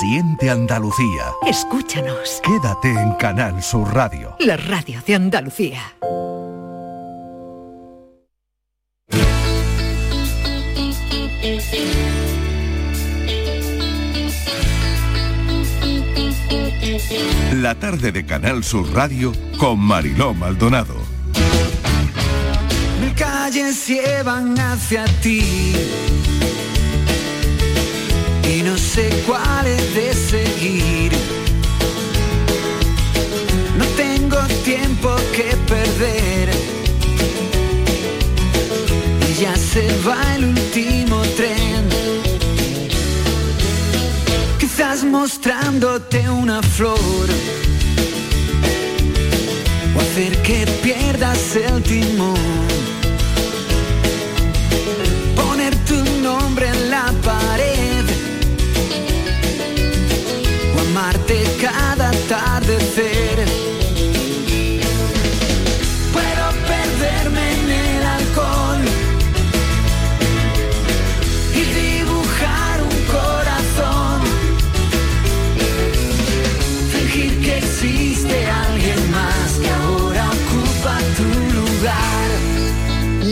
[0.00, 1.24] Siente Andalucía.
[1.46, 2.40] Escúchanos.
[2.42, 4.34] Quédate en Canal Sur Radio.
[4.38, 5.82] La radio de Andalucía.
[17.52, 20.94] La tarde de Canal Sur Radio con Mariló Maldonado.
[23.02, 25.74] Mil calles llevan hacia ti
[28.50, 31.12] y no sé cuál es de seguir.
[33.78, 36.48] No tengo tiempo que perder
[39.28, 41.88] y ya se va el último tren.
[44.58, 47.28] Quizás mostrándote una flor
[49.96, 52.79] o hacer que pierdas el timón.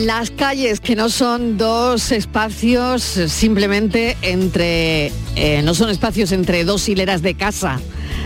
[0.09, 6.89] Las calles que no son dos espacios simplemente entre, eh, no son espacios entre dos
[6.89, 7.79] hileras de casa.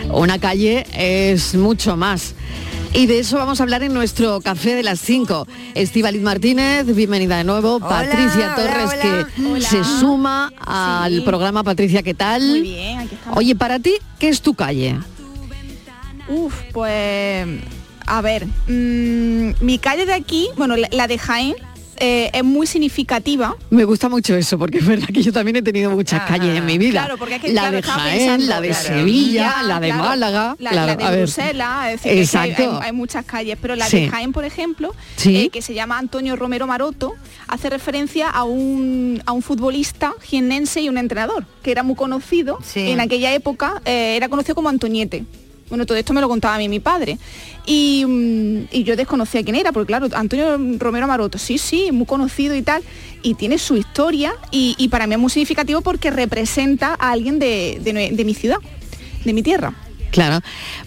[0.09, 2.37] Una calle es mucho más.
[2.93, 5.49] Y de eso vamos a hablar en nuestro café de las 5.
[5.75, 7.81] Estivaliz Martínez, bienvenida de nuevo.
[7.81, 9.29] Patricia hola, Torres, hola.
[9.35, 11.65] que se suma al programa.
[11.65, 12.43] Patricia, ¿qué tal?
[12.49, 13.39] Muy bien, aquí estamos.
[13.39, 15.01] Oye, para ti, ¿qué es tu calle?
[16.29, 17.45] Uf, pues
[18.07, 21.55] a ver, mm, mi calle de aquí, bueno, la, la de Jaén,
[22.03, 23.55] eh, es muy significativa.
[23.71, 26.67] Me gusta mucho eso, porque es verdad que yo también he tenido muchas calles en
[26.67, 27.01] mi vida.
[27.05, 28.85] Claro, porque es que, la claro, de Jaén, pensando, la de claro.
[28.85, 31.17] Sevilla, Ya, la de claro, Málaga, la, de.
[31.19, 32.79] Bruselas, es decir, es que hay- Exacto.
[32.81, 34.01] hay, hay muchas calles, pero la Sí.
[34.01, 35.37] de Jaén, por ejemplo, Sí.
[35.37, 37.13] eh, que se llama Antonio Romero Maroto,
[37.49, 42.59] hace referencia a un, a un futbolista jiennense y un entrenador, que era muy conocido,
[42.75, 45.25] en aquella época eh, era conocido como Antoñete.
[45.69, 47.19] Bueno, todo esto me lo contaba a mí mi padre.
[47.67, 52.07] Y, mm, y yo desconocía quién era, porque claro, Antonio Romero Maroto, sí, sí, muy
[52.07, 52.83] conocido y tal,
[53.23, 57.39] y tiene su historia, y, y para mí es muy significativo porque representa a alguien
[57.39, 58.59] de, de de mi ciudad,
[59.25, 59.75] de mi tierra.
[60.13, 60.41] Claro.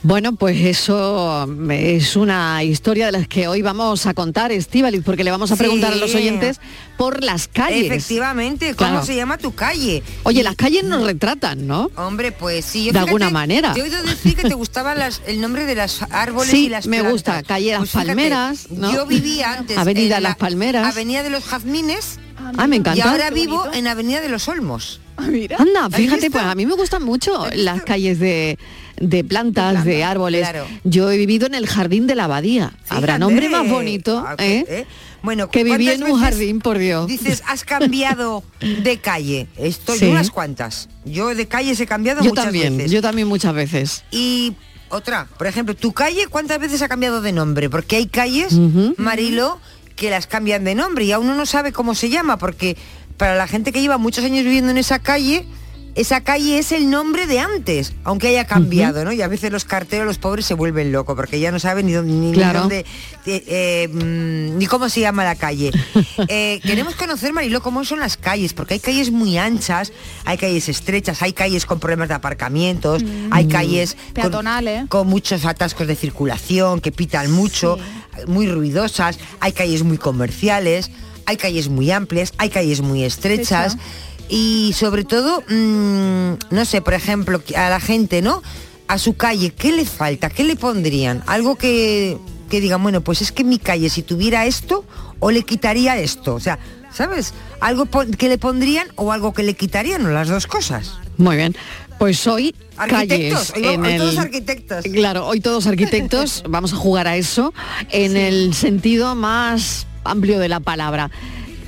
[0.03, 5.23] Bueno, pues eso es una historia de las que hoy vamos a contar, Estíbaliz, porque
[5.23, 6.61] le vamos a preguntar a los oyentes
[6.95, 7.87] por las calles.
[7.87, 9.05] Efectivamente, ¿cómo Claro.
[9.05, 10.03] se llama tu calle?
[10.23, 11.89] Oye, las calles nos retratan, ¿no?
[11.97, 12.81] Hombre, pues sí.
[12.81, 13.73] yo De fíjate, alguna manera.
[13.73, 16.69] Te he oído decir que te gustaba las- el nombre de las árboles Sí, y
[16.69, 17.11] las me plantas.
[17.11, 18.93] gusta, calle Las Pues fíjate, Palmeras, ¿no?
[18.93, 20.93] Yo vivía antes Avenida en la Las Palmeras.
[20.93, 22.19] Avenida de los Jazmines.
[22.57, 22.97] Ah, me encanta.
[22.99, 24.99] Y ahora vivo en Avenida de los Olmos.
[25.17, 28.59] Anda, fíjate, pues a mí me gustan mucho las calles de,
[28.97, 30.41] de plantas, de árboles.
[30.41, 30.65] claro.
[30.83, 32.73] Yo he vivido en el jardín de la abadía.
[32.89, 34.65] Habrá nombre más bonito, Ah, ¿eh?
[34.67, 34.85] ¿eh?
[35.21, 37.07] Bueno, que viví en ¿cuántas un jardín, por Dios.
[37.07, 38.43] Dices, has cambiado
[38.83, 39.47] de calle.
[39.57, 40.05] Estoy Sí.
[40.05, 40.87] unas cuantas.
[41.03, 42.91] Yo de calles he cambiado Yo muchas también, veces.
[42.91, 44.03] yo también muchas veces.
[44.11, 44.53] Y
[44.89, 47.69] otra, por ejemplo, tu calle, ¿cuántas veces ha cambiado de nombre?
[47.71, 48.53] Porque hay calles,
[48.97, 49.59] Marilo,
[49.95, 52.77] que las cambian de nombre y aún uno no sabe cómo se llama, porque
[53.17, 55.47] para la gente que lleva muchos años viviendo en esa calle,
[55.95, 59.13] esa calle es el nombre de antes, aunque haya cambiado, ¿no?
[59.13, 61.93] Y a veces los carteros, los pobres, se vuelven locos, porque ya no saben ni
[61.93, 62.59] dónde, ni, ni Claro.
[62.61, 62.79] dónde,
[63.25, 65.71] eh, eh, mm, ni cómo se llama la calle.
[66.27, 69.91] Eh, queremos conocer, Marilo, cómo son las calles, porque hay calles muy anchas,
[70.25, 74.87] hay calles estrechas, hay calles con problemas de aparcamientos, hay calles Peatonales.
[74.89, 77.77] con muchos atascos de circulación que pitan mucho,
[78.27, 80.89] muy ruidosas, hay calles muy comerciales,
[81.25, 83.77] hay calles muy amplias, hay calles muy estrechas
[84.29, 88.41] y sobre todo, mm, no sé, por ejemplo, a la gente, ¿no?
[88.87, 90.29] A su calle, ¿qué le falta?
[90.29, 91.23] ¿Qué le pondrían?
[91.27, 92.17] Algo que,
[92.49, 94.85] que digan, bueno, pues es que mi calle si tuviera esto
[95.19, 96.59] o le quitaría esto, o sea,
[96.93, 97.33] ¿sabes?
[97.61, 97.87] Algo
[98.17, 100.93] que le pondrían o algo que le quitarían, o las dos cosas.
[101.17, 101.55] Muy bien.
[101.97, 104.83] Pues hoy Arquitectos, calles hoy vamos- en hoy el- todos arquitectos.
[104.83, 107.53] Claro, hoy todos arquitectos, vamos a jugar a eso
[107.89, 111.09] en el sentido más amplio de la palabra.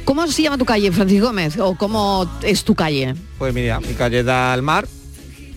[0.07, 1.57] ¿Cómo se llama tu calle, Francis Gómez?
[1.59, 3.13] ¿O cómo es tu calle?
[3.37, 4.87] Pues mira, mi calle da al mar.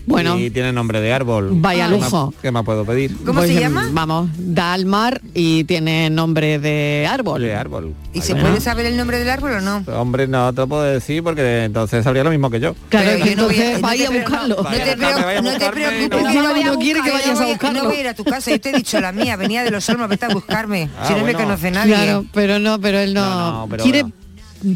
[0.05, 0.37] Bueno.
[0.37, 1.51] Y tiene nombre de árbol.
[1.53, 2.33] Vaya ¿Qué más- lujo.
[2.41, 3.15] ¿Qué más puedo pedir?
[3.23, 3.49] Pues,
[3.93, 7.41] Vamos, da al mar y tiene nombre de árbol.
[7.43, 7.93] De árbol.
[8.11, 9.85] ¿Y se puede saber el nombre del árbol o no?
[9.95, 12.75] Hombre, no te lo puedo decir porque entonces sabría lo mismo que yo.
[12.89, 14.55] Claro, Pero que yo no voy a- entonces no te vaya a buscarlo.
[14.57, 16.79] No te, preocupes, no.
[16.79, 17.83] quiere que vayas a buscarlo.
[17.83, 19.71] No voy a ir a tu casa, yo te he dicho la mía, Avenida de
[19.71, 20.89] los Olmos, vete a buscarme.
[20.99, 21.93] Ah, si no me conoce nadie.
[21.93, 24.15] Claro, pero no, pero él no, No, no, pero quiere bueno.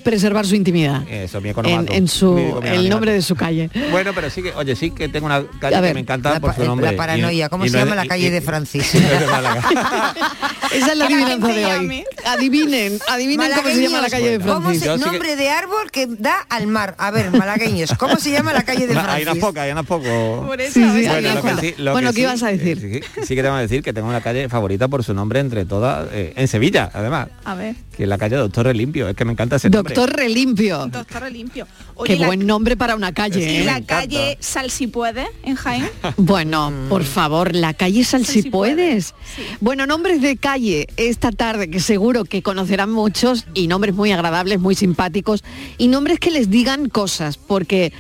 [0.04, 1.08] Preservar su intimidad.
[1.10, 1.94] Eso, mi En, economato.
[1.94, 3.70] en su, Mi- el nombre de su calle.
[3.92, 6.40] Bueno, pero sí que, oye, sí que tengo una calle ver, que me encanta La,
[6.40, 6.92] por su nombre.
[6.92, 8.96] la paranoia, ¿cómo y se llama la calle y- de Francis?
[10.74, 12.04] Esa es la adivinanza de hoy.
[12.26, 14.84] Adivinen, adivinen cómo se llama la calle de ¿Cómo Francis.
[14.84, 16.96] se- que- nombre de árbol que da al mar.
[16.98, 19.28] A ver, malagueños, ¿cómo se llama la calle de Una- hay Francis?
[19.28, 20.10] unas pocas, hay unas pocas.
[20.46, 22.80] Por eso, Sí, sí, Bueno, que sí, ¿qué ibas a decir?
[22.84, 25.14] eh, Sí, sí que te voy a decir que tengo una calle favorita por su
[25.14, 27.76] nombre entre todas, eh, en Sevilla, además, A ver.
[27.96, 29.08] que es la calle Doctor Relimpio.
[29.08, 29.70] Es que me encanta ese.
[29.76, 30.88] Doctor Relimpio.
[30.88, 31.68] Doctor limpio.
[32.04, 33.40] Qué la, buen nombre para una calle.
[33.40, 33.66] y ¿eh?
[33.66, 35.90] la calle Sal si puede en Jaén.
[36.18, 39.14] Bueno, por favor, la calle Sal si si puedes.
[39.36, 39.44] Sí.
[39.62, 44.60] Bueno, nombres de calle esta tarde que seguro que conocerán muchos y nombres muy agradables,
[44.60, 45.44] muy simpáticos
[45.78, 47.92] y nombres que les digan cosas, porque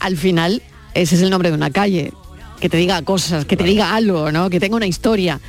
[0.00, 0.62] al final
[0.94, 2.12] ese es el nombre de una calle.
[2.62, 4.48] Que te diga cosas, que te diga algo, ¿no?
[4.48, 5.40] Que tenga una historia.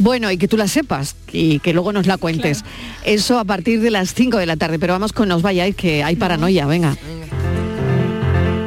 [0.00, 2.64] Bueno, y que tú la sepas y que luego nos la cuentes.
[3.04, 4.80] Eso a partir de las 5 de la tarde.
[4.80, 6.96] Pero vamos con Nos vayáis, que hay paranoia, venga.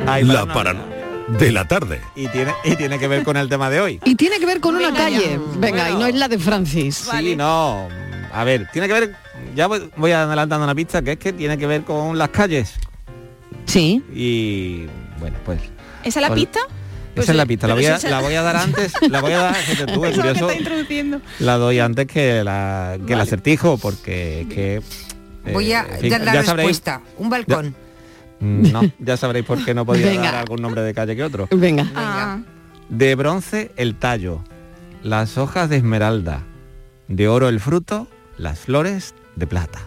[0.08, 0.84] Ay, La no, para no.
[1.38, 2.00] de la tarde.
[2.16, 4.00] Y tiene, y tiene que ver con el tema de hoy.
[4.06, 5.38] Y tiene que ver con una calle.
[5.58, 7.04] Venga, y no es la de Francis.
[7.06, 7.32] Vale.
[7.32, 7.90] Sí, no.
[8.32, 9.16] A ver, tiene que ver,
[9.58, 12.76] ya voy, voy adelantando una pista, que es que tiene que ver con las calles.
[13.66, 14.02] Sí.
[14.16, 14.86] Y
[15.20, 15.60] bueno, pues
[16.06, 16.62] ¿Esa es la pista?
[17.20, 17.68] Pues esa es la sí, pista.
[17.68, 18.94] La voy, a, si la voy a dar antes.
[19.10, 20.50] La voy a dar, fíjate tú, es que curioso.
[21.40, 24.82] La doy antes que, la, que el acertijo, porque que...
[25.54, 27.02] Voy eh, a en fin, dar la ya sabréis- respuesta.
[27.18, 27.76] Un balcón.
[28.40, 30.24] Mm, No, ya sabréis por qué no podía Venga.
[30.24, 31.48] dar algún nombre de calle que otro.
[31.52, 31.86] Venga.
[31.96, 32.40] Ah,
[32.90, 34.44] De bronce el tallo,
[35.04, 36.44] las hojas de esmeralda,
[37.08, 38.08] de oro el fruto,
[38.38, 39.80] las flores de plata.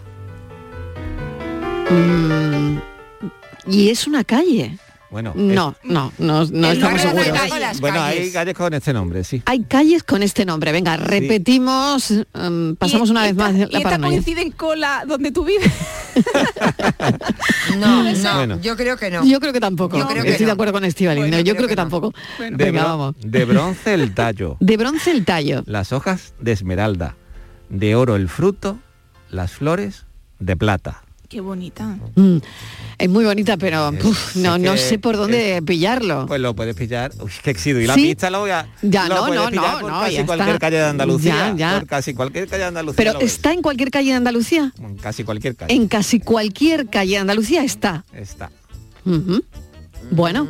[1.89, 2.77] Mm,
[3.67, 4.77] y es una calle.
[5.13, 7.27] Bueno, No, no, no, no El estamos seguros.
[7.79, 8.55] bueno, hay calles.
[8.57, 9.43] con este nombre, sí.
[9.45, 10.71] Hay calles con este nombre.
[10.71, 15.05] Venga, repetimos, mm, pasamos y- una y vez más ¿Y la esta coinciden con la
[15.05, 15.71] donde tú vives?
[17.77, 18.59] No, no, Bueno.
[18.61, 19.23] yo creo que no.
[19.25, 19.97] Yo creo que tampoco.
[19.97, 20.53] Yo creo que Estoy de no.
[20.53, 21.19] acuerdo con Estivali.
[21.21, 21.81] Bueno, yo creo creo que que no.
[21.83, 22.13] tampoco.
[22.37, 22.57] Bueno.
[22.57, 23.15] De, Venga, vamos.
[23.19, 25.63] de bronce el tallo, De bronce el tallo.
[25.67, 27.15] las hojas de esmeralda,
[27.69, 28.79] de oro el fruto,
[29.29, 30.05] las flores
[30.39, 31.02] de plata.
[31.33, 31.97] Qué bonita.
[32.13, 32.37] Mm,
[32.99, 36.27] es muy bonita, pero Es- puf, no, es no sé por dónde pillarlo.
[36.27, 37.11] Pues lo puedes pillar.
[37.19, 37.81] Uy, qué exido.
[37.81, 38.03] Y la ¿Sí?
[38.03, 38.67] pista lo voy a.
[38.83, 40.59] Ya, lo no, puedes no, pillar no, por no, casi ya cualquier está.
[40.59, 41.33] calle de Andalucía.
[41.33, 41.79] Ya, ya.
[41.79, 42.97] Por casi cualquier calle de Andalucía.
[42.97, 43.33] pero lo ves.
[43.33, 44.71] está en cualquier calle de Andalucía.
[44.77, 45.73] En casi cualquier calle.
[45.73, 48.05] En casi cualquier calle de Andalucía está.
[48.13, 48.51] Está.
[49.03, 49.43] Ujú.
[50.11, 50.47] Bueno,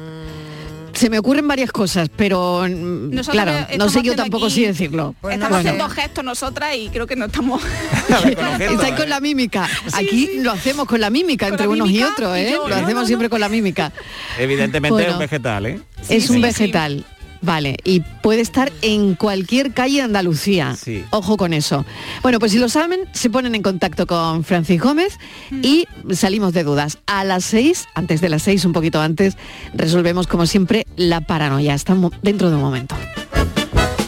[1.03, 4.65] se me ocurren varias cosas, pero mm, Nosotros claro, no sé yo tampoco aquí- si
[4.65, 5.13] decirlo.
[5.19, 7.61] Pues estamos haciendo gestos nosotras y creo que no estamos...
[8.59, 9.67] Estáis con la mímica.
[9.91, 12.51] Aquí lo hacemos con la mímica Con entre la unos y otros, y ¿eh?
[12.53, 13.31] yo, lo no, hacemos no, siempre no.
[13.31, 13.91] con la mímica.
[14.39, 15.81] Evidentemente es un vegetal, ¿eh?
[16.07, 17.05] es Sí, un sí, vegetal.
[17.43, 20.77] Vale, y puede estar en cualquier calle de Andalucía.
[20.77, 21.03] Sí.
[21.09, 21.85] Ojo con eso.
[22.21, 25.19] Bueno, pues si lo saben, se ponen en contacto con Francis Gómez
[25.61, 26.99] y salimos de dudas.
[27.05, 29.37] A las seis, antes de las seis, un poquito antes,
[29.73, 31.73] resolvemos como siempre la paranoia.
[31.73, 32.95] Estamos dentro de un momento.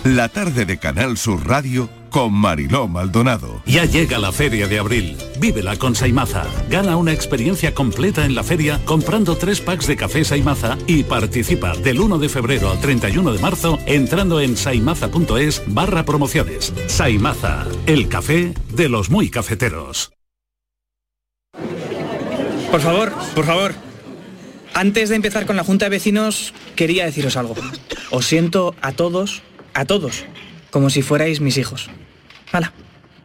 [0.06, 3.62] La tarde de Canal Sur Radio con Mariló Maldonado.
[3.66, 5.18] Ya llega la Feria de Abril.
[5.38, 6.46] Vívela con Saimaza.
[6.70, 11.76] Gana una experiencia completa en la feria comprando tres packs de café Saimaza y participa
[11.76, 16.72] del 1 de febrero al 31 de marzo entrando en saimaza.es barra promociones.
[16.88, 20.14] Saimaza, el café de los muy cafeteros.
[22.72, 23.76] Por favor, por favor.
[24.74, 27.56] Antes de empezar con la Junta de Vecinos, quería deciros algo.
[28.10, 30.24] Os siento a todos, a todos,
[30.72, 31.90] como si fuerais mis hijos.
[32.52, 32.72] Hala,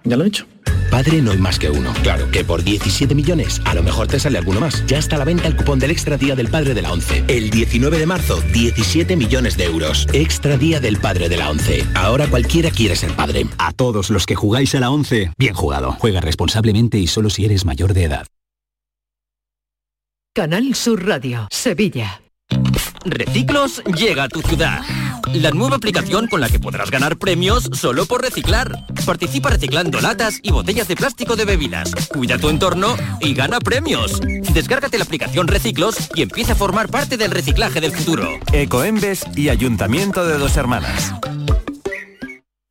[0.05, 0.47] ya lo he dicho.
[0.91, 1.93] Padre no hay más que uno.
[2.03, 4.85] Claro, que por 17 millones a lo mejor te sale alguno más.
[4.87, 7.25] Ya está a la venta el cupón del Extra Día del Padre de la ONCE.
[7.29, 10.07] El 19 de marzo, 17 millones de euros.
[10.13, 11.87] Extra Día del Padre de la ONCE.
[11.95, 13.47] Ahora cualquiera quiere ser padre.
[13.59, 15.93] A todos los que jugáis a la 11, bien jugado.
[15.93, 18.27] Juega responsablemente y solo si eres mayor de edad.
[20.35, 22.21] Canal Sur Radio, Sevilla.
[23.05, 24.81] Reciclos llega a tu ciudad.
[25.35, 28.85] La nueva aplicación con la que podrás ganar premios solo por reciclar.
[29.07, 31.93] Participa reciclando latas y botellas de plástico de bebidas.
[32.13, 34.21] Cuida tu entorno y gana premios.
[34.53, 38.29] Descárgate la aplicación Reciclos y empieza a formar parte del reciclaje del futuro.
[38.53, 41.15] Ecoembes y Ayuntamiento de Dos Hermanas.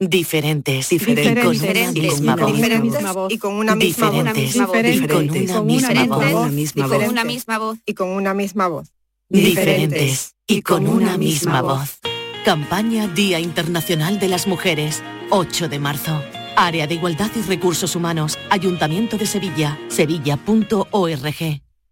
[0.01, 2.53] Diferentes, Diferentes, con diferentes, una misma voz.
[2.53, 5.97] diferentes y con una misma voz, Diferentes, con una misma
[6.31, 8.87] voz, diferentes, y con una misma voz y con una misma voz.
[9.27, 11.99] Diferentes y con una misma voz.
[12.45, 16.23] Campaña Día Internacional de las Mujeres, 8 de marzo.
[16.55, 21.68] Área de Igualdad y Recursos Humanos, Ayuntamiento de Sevilla, sevilla.org.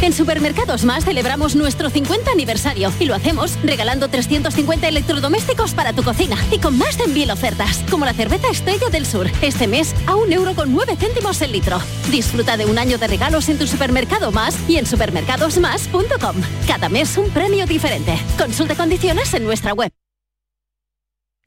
[0.00, 6.02] En Supermercados Más celebramos nuestro 50 aniversario y lo hacemos regalando 350 electrodomésticos para tu
[6.02, 9.94] cocina y con más de mil ofertas, como la cerveza Estrella del Sur, este mes
[10.06, 11.78] a un euro con 9 céntimos el litro.
[12.10, 16.36] Disfruta de un año de regalos en tu supermercado más y en supermercadosmás.com.
[16.66, 18.16] Cada mes un premio diferente.
[18.38, 19.90] Consulta condiciones en nuestra web.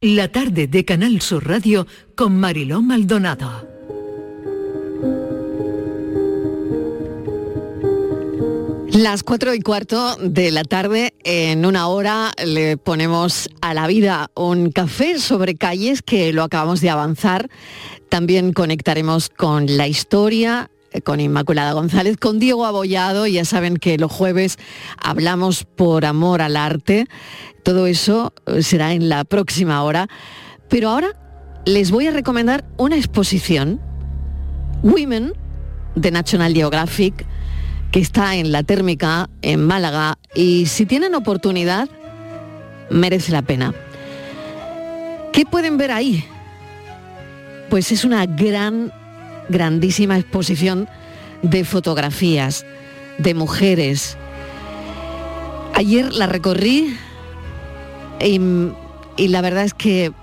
[0.02, 3.71] La tarde de Canal Sur Radio con Mariló Maldonado.
[9.02, 14.30] Las cuatro y cuarto de la tarde, en una hora le ponemos a la vida
[14.36, 17.50] un café sobre calles que lo acabamos de avanzar.
[18.10, 23.26] También conectaremos con la historia, eh, con Inmaculada González, con Diego Abollado.
[23.26, 24.60] Ya saben que los jueves
[25.02, 27.08] hablamos por amor al arte.
[27.64, 30.10] Todo eso eh, será en la próxima hora.
[30.70, 31.18] Pero ahora
[31.66, 33.82] les voy a recomendar una exposición,
[34.84, 35.34] Women,
[35.96, 37.26] de National Geographic
[37.92, 41.90] que está en la térmica en Málaga y si tienen oportunidad,
[42.90, 43.74] merece la pena.
[45.34, 46.24] ¿Qué pueden ver ahí?
[47.70, 48.94] Pues es una gran,
[49.50, 50.88] grandísima exposición
[51.42, 52.66] de fotografías,
[53.18, 54.18] de mujeres.
[55.74, 56.96] Ayer la recorrí
[58.20, 60.14] y, la verdad es que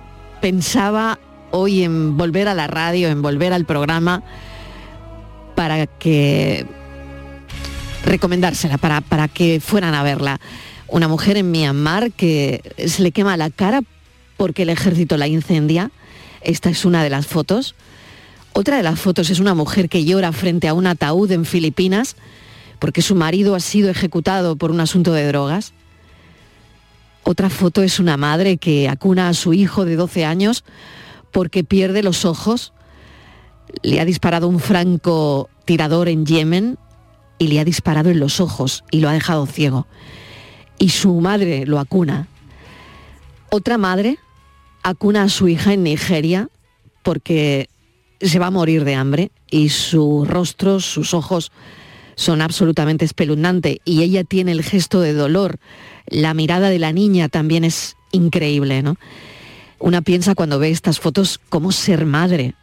[0.40, 1.18] pensaba
[1.50, 4.22] hoy en volver a la radio, en volver al programa,
[5.54, 6.66] para que
[8.08, 10.40] recomendársela para, para que fueran a verla.
[10.88, 13.82] Una mujer en Myanmar que se le quema la cara
[14.36, 15.90] porque el ejército la incendia.
[16.40, 17.74] Esta es una de las fotos.
[18.52, 22.16] Otra de las fotos es una mujer que llora frente a un ataúd en Filipinas
[22.78, 25.74] porque su marido ha sido ejecutado por un asunto de drogas.
[27.24, 30.64] Otra foto es una madre que acuna a su hijo de 12 años
[31.30, 32.72] porque pierde los ojos.
[33.82, 36.78] Le ha disparado un franco tirador en Yemen
[37.38, 39.86] y le ha disparado en los ojos y lo ha dejado ciego.
[40.78, 42.28] Y su madre lo acuna.
[43.50, 44.18] Otra madre
[44.82, 46.48] acuna a su hija en Nigeria
[47.02, 47.68] porque
[48.20, 51.52] se va a morir de hambre y su rostro, sus ojos
[52.16, 55.58] son absolutamente espeluznantes y ella tiene el gesto de dolor.
[56.06, 58.96] La mirada de la niña también es increíble, ¿no?
[59.78, 62.54] Una piensa cuando ve estas fotos cómo ser madre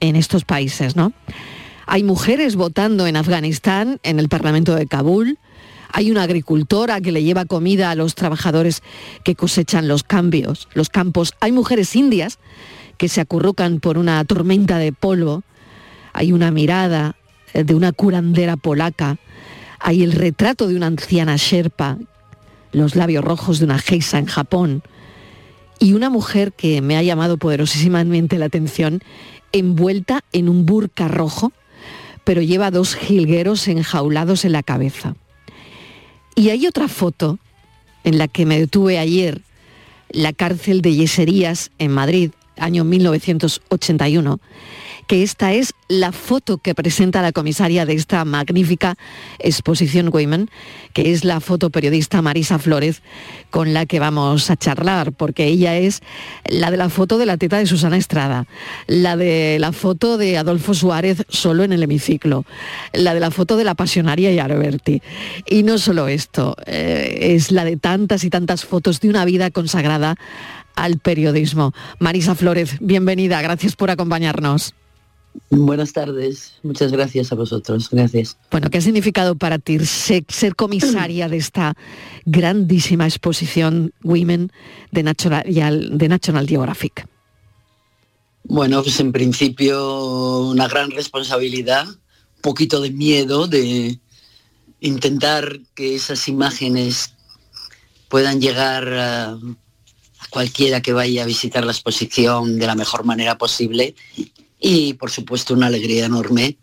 [0.00, 1.12] en estos países, ¿no?
[1.86, 5.38] Hay mujeres votando en Afganistán, en el Parlamento de Kabul.
[5.92, 8.82] Hay una agricultora que le lleva comida a los trabajadores
[9.22, 11.34] que cosechan los cambios, los campos.
[11.40, 12.38] Hay mujeres indias
[12.96, 15.42] que se acurrucan por una tormenta de polvo.
[16.12, 17.16] Hay una mirada
[17.52, 19.18] eh, de una curandera polaca.
[19.78, 21.98] Hay el retrato de una anciana sherpa,
[22.72, 24.82] los labios rojos de una geisa en Japón.
[25.78, 29.02] Y una mujer que me ha llamado poderosísimamente la atención,
[29.52, 31.52] envuelta en un burka rojo,
[32.24, 35.14] pero lleva dos jilgueros enjaulados en la cabeza.
[36.34, 37.38] Y hay otra foto
[38.02, 39.42] en la que me detuve ayer,
[40.10, 44.40] la cárcel de Yeserías en Madrid, año 1981,
[45.06, 48.96] que esta es la foto que presenta la comisaria de esta magnífica
[49.38, 50.50] exposición Women,
[50.92, 53.02] que es la fotoperiodista Marisa Flores,
[53.50, 56.00] con la que vamos a charlar, porque ella es
[56.46, 58.46] la de la foto de la teta de Susana Estrada,
[58.86, 62.44] la de la foto de Adolfo Suárez solo en el hemiciclo,
[62.92, 65.02] la de la foto de la pasionaria y Alberti.
[65.46, 69.50] Y no solo esto, eh, es la de tantas y tantas fotos de una vida
[69.50, 70.16] consagrada
[70.76, 71.72] al periodismo.
[71.98, 74.74] Marisa Flores, bienvenida, gracias por acompañarnos.
[75.50, 78.36] Buenas tardes, muchas gracias a vosotros, gracias.
[78.50, 80.24] Bueno, ¿qué ha significado para ti ser,
[80.54, 81.74] comisaria de esta
[82.24, 84.52] grandísima exposición Women
[84.92, 87.08] de National, de National Geographic?
[88.44, 93.98] Bueno, pues en principio una gran responsabilidad, un poquito de miedo de
[94.80, 97.14] intentar que esas imágenes
[98.08, 103.36] puedan llegar a, a cualquiera que vaya a visitar la exposición de la mejor manera
[103.36, 103.94] posible
[104.66, 106.56] y por supuesto una alegría enorme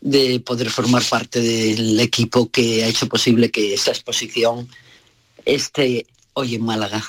[0.00, 4.68] de poder formar parte del equipo que ha hecho posible que esta exposición
[5.44, 7.04] esté hoy en Málaga.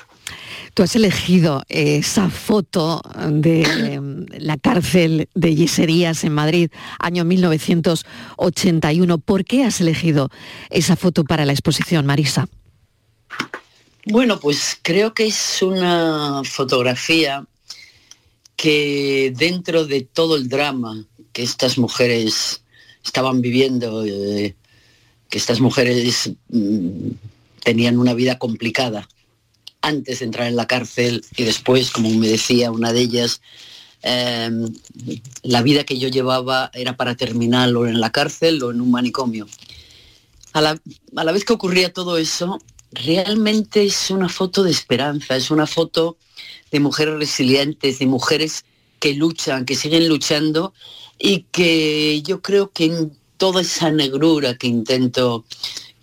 [0.76, 3.02] Tú has elegido esa foto
[3.32, 9.18] de em, la cárcel de Yeserías en Madrid, año 1981.
[9.18, 10.30] ¿Por qué has elegido
[10.70, 12.48] esa foto para la exposición, Marisa?
[14.06, 17.44] Bueno, pues creo que es una fotografía
[18.62, 21.04] que dentro de todo el drama
[21.34, 22.62] que estas mujeres
[23.04, 24.56] estaban viviendo, eh,
[25.30, 27.10] que estas mujeres mm,
[27.64, 29.10] tenían una vida complicada
[29.82, 33.42] antes de entrar en la cárcel y después, como me decía una de ellas,
[34.04, 34.72] em,
[35.42, 39.48] la vida que yo llevaba era para terminarlo en la cárcel o en un manicomio.
[40.54, 40.80] A la,
[41.16, 42.60] a la vez que ocurría todo eso,
[42.92, 46.18] realmente es una foto de esperanza, es una foto
[46.72, 48.66] de mujeres resilientes, de mujeres
[49.00, 50.74] que luchan, que siguen luchando
[51.18, 55.46] y que yo creo que en toda esa negrura que intento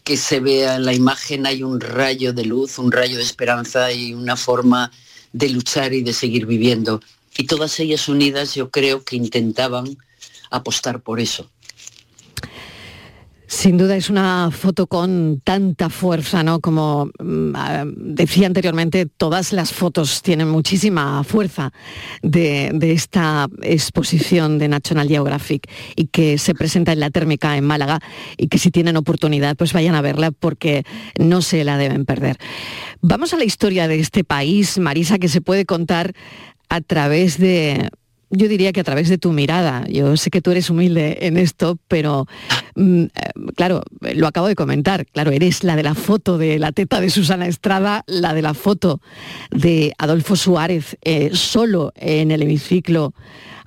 [0.05, 3.93] que se vea en la imagen hay un rayo de luz, un rayo de esperanza
[3.93, 4.91] y una forma
[5.33, 7.01] de luchar y de seguir viviendo.
[7.37, 9.99] Y todas ellas unidas yo creo que intentaban
[10.51, 11.51] apostar por eso.
[13.51, 16.61] Sin duda es una foto con tanta fuerza, ¿no?
[16.61, 21.73] Como mm, ah, decía anteriormente, todas las fotos tienen muchísima fuerza
[22.21, 27.65] de, de, esta exposición de National Geographic y que se presenta en la térmica en
[27.65, 28.01] Málaga
[28.37, 30.85] y que si tienen oportunidad pues vayan a verla porque
[31.19, 32.37] no se la deben perder.
[33.01, 36.13] Vamos a la historia de este país, Marisa, que se puede contar
[36.69, 37.89] a través de
[38.31, 39.85] yo diría que a través de tu mirada.
[39.89, 42.27] Yo sé que tú eres humilde en esto, pero
[42.75, 43.11] mm, eh,
[43.57, 45.07] claro, lo acabo de comentar.
[45.07, 48.55] Claro, eres la de la foto de la teta de Susana Estrada, la de la
[48.55, 49.01] foto
[49.51, 53.15] de Adolfo Suárez eh, solo en el hemiciclo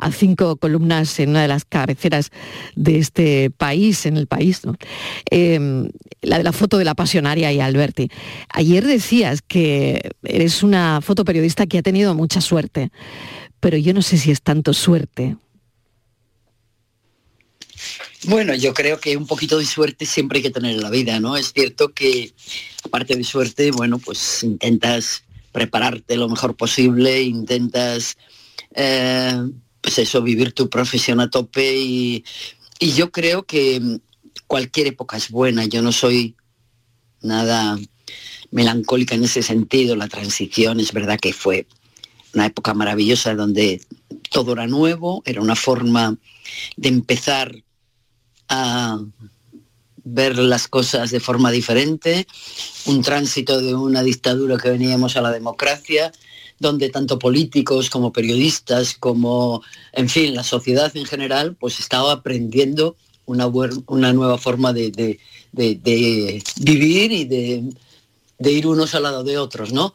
[0.02, 2.32] a cinco columnas en una de las cabeceras
[2.76, 4.62] de este país, en el país,
[5.30, 5.90] em,
[6.22, 8.10] la de la foto de la pasionaria y Alberti.
[8.50, 12.92] Ayer decías que eres una fotoperiodista que ha tenido mucha suerte
[13.62, 15.38] pero yo no sé si es tanto suerte.
[18.26, 21.20] Bueno, yo creo que un poquito de suerte siempre hay que tener en la vida,
[21.20, 21.38] ¿no?
[21.38, 22.34] Es cierto que
[22.84, 28.18] aparte de suerte, bueno, pues intentas prepararte lo mejor posible, intentas,
[28.76, 29.42] eh,
[29.82, 32.24] pues eso, vivir tu profesión a tope y,
[32.80, 33.82] y yo creo que
[34.48, 35.66] cualquier época es buena.
[35.66, 36.36] Yo no soy
[37.22, 37.80] nada
[38.52, 39.96] melancólica en ese sentido.
[39.96, 41.68] La transición es verdad que fue
[42.34, 43.82] una época maravillosa donde
[44.30, 46.18] todo era nuevo, era una forma
[46.78, 47.56] de empezar
[48.50, 49.00] a
[50.04, 52.28] ver las cosas de forma diferente,
[52.86, 56.12] un tránsito de una dictadura que veníamos a la democracia,
[56.60, 59.62] donde tanto políticos como periodistas, como,
[59.94, 66.44] en fin, la sociedad en general, pues estaba aprendiendo una, una nueva forma de, de
[66.62, 69.94] vivir y de, ir unos al lado de otros, ¿no?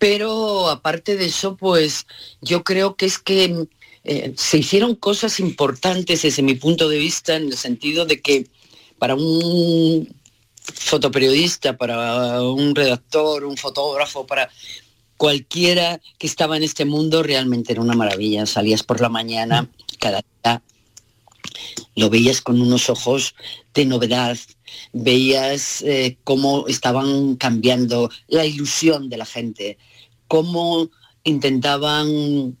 [0.00, 2.06] Pero aparte de eso, pues
[2.40, 3.66] yo creo que es que
[4.02, 8.46] eh, se hicieron cosas importantes desde mi punto de vista, en el sentido de que
[8.98, 10.08] para un
[10.62, 14.48] fotoperiodista, para un redactor, un fotógrafo, para
[15.18, 18.46] cualquiera que estaba en este mundo, realmente era una maravilla.
[18.46, 20.62] Salías por la mañana, cada día
[21.94, 23.34] lo veías con unos ojos
[23.74, 24.38] de novedad,
[24.92, 29.76] veías eh, cómo estaban cambiando la ilusión de la gente,
[30.30, 30.88] cómo
[31.24, 32.56] intentaban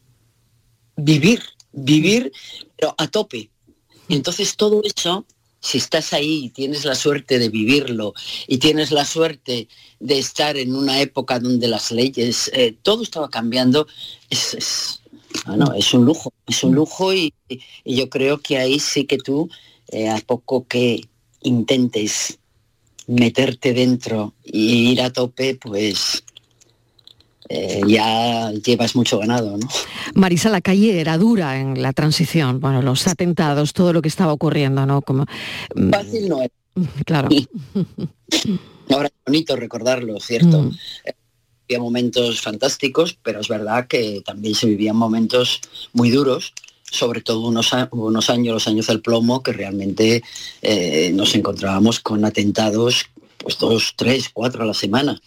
[0.96, 2.32] vivir, vivir,
[2.76, 3.48] pero a tope.
[4.08, 5.24] Y entonces todo eso,
[5.60, 8.12] si estás ahí y tienes la suerte de vivirlo
[8.48, 9.68] y tienes la suerte
[10.00, 13.86] de estar en una época donde las leyes, eh, todo estaba cambiando,
[14.30, 17.32] es, es, un lujo, es un lujo y,
[17.84, 19.48] yo creo que ahí sí que tú,
[19.92, 21.08] eh, a poco que
[21.42, 22.40] intentes
[23.06, 26.24] meterte dentro y ir a tope, pues
[27.52, 29.68] eh, ya llevas mucho ganado, ¿no?
[30.14, 34.32] Marisa, la calle era dura en la transición, bueno, los atentados, todo lo que estaba
[34.32, 35.02] ocurriendo, ¿no?
[35.02, 35.26] Como,
[35.74, 36.50] mm, Fácil no es.
[37.04, 37.28] Claro.
[38.88, 40.62] Ahora es bonito recordarlo, ¿cierto?
[40.62, 40.76] Mm.
[41.64, 45.60] Había momentos fantásticos, pero es verdad que también se vivían momentos
[45.92, 50.22] muy duros, sobre todo unos, unos años, los años del plomo, que realmente
[50.62, 53.06] eh, nos encontrábamos con atentados,
[53.38, 55.20] pues dos, tres, cuatro a la semana.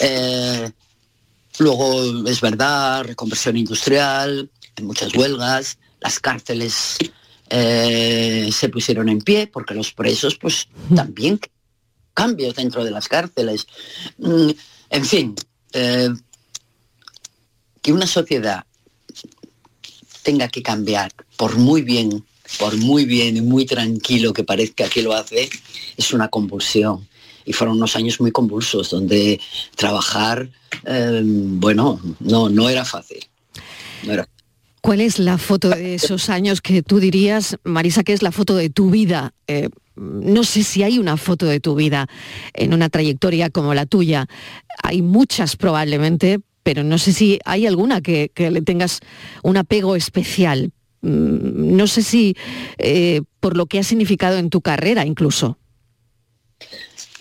[0.00, 0.68] Eh,
[1.60, 6.96] Luego, es verdad, reconversión industrial, muchas huelgas, las cárceles
[7.50, 11.38] eh, se pusieron en pie porque los presos, pues también
[12.14, 13.66] cambios dentro de las cárceles.
[14.16, 14.50] Mm,
[14.88, 15.34] en fin,
[15.74, 16.08] eh,
[17.82, 18.64] que una sociedad
[20.22, 22.24] tenga que cambiar por muy bien,
[22.58, 25.50] por muy bien y muy tranquilo que parezca que lo hace,
[25.94, 27.06] es una convulsión
[27.50, 29.40] y fueron unos años muy convulsos donde
[29.74, 30.48] trabajar,
[30.86, 33.18] eh, bueno, no, no era fácil.
[34.80, 38.54] ¿Cuál es la foto de esos años que tú dirías, Marisa, que es la foto
[38.54, 39.34] de tu vida?
[39.48, 42.06] Eh, no sé si hay una foto de tu vida
[42.54, 44.28] en una trayectoria como la tuya.
[44.84, 49.00] Hay muchas probablemente, pero no sé si hay alguna que, le tengas
[49.42, 50.70] un apego especial.
[51.02, 52.36] Mm, no sé si
[52.78, 55.58] eh, por lo que ha significado en tu carrera incluso.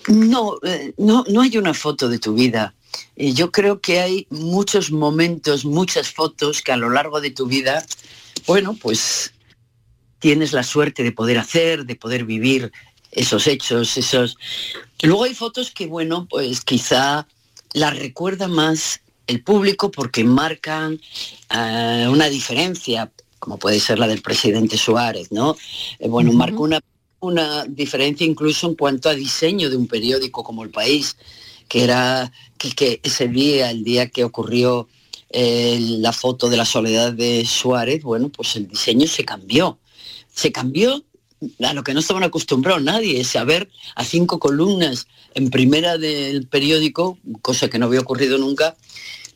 [0.10, 2.74] No, eh, no, no hay una foto de tu vida.
[3.15, 7.86] yo creo que hay muchos momentos, muchas fotos que a lo largo de tu vida,
[8.48, 9.32] bueno, pues
[10.17, 12.72] tienes la suerte de poder hacer, de poder vivir
[13.12, 14.38] esos hechos, esos...
[15.04, 17.28] Luego hay fotos que, bueno, pues quizá
[17.74, 21.00] las recuerda más el público porque marcan
[21.56, 25.56] eh, una diferencia, como puede ser la del presidente Suárez, ¿no?
[26.00, 26.80] Eh, bueno, marca una,
[27.19, 31.17] una diferencia incluso en cuanto a diseño de un periódico como El País,
[31.67, 34.88] que era que, ese día, el día que ocurrió
[35.29, 39.79] eh, la foto de la soledad de Suárez, bueno, pues el diseño se cambió.
[40.34, 41.03] Se cambió
[41.63, 46.47] a lo que no estaban acostumbrados nadie, es saber a cinco columnas en primera del
[46.47, 48.75] periódico, cosa que no había ocurrido nunca,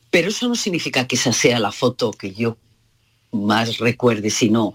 [0.10, 2.58] pero eso no significa que esa sea la foto que yo
[3.32, 4.74] más recuerde, sino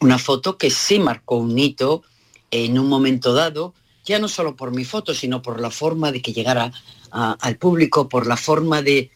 [0.00, 2.02] una foto que sí marcó un hito
[2.50, 6.22] en un momento dado, ya no solo por mi foto, sino por la forma de
[6.22, 6.72] que llegara
[7.10, 9.10] al público, por la forma de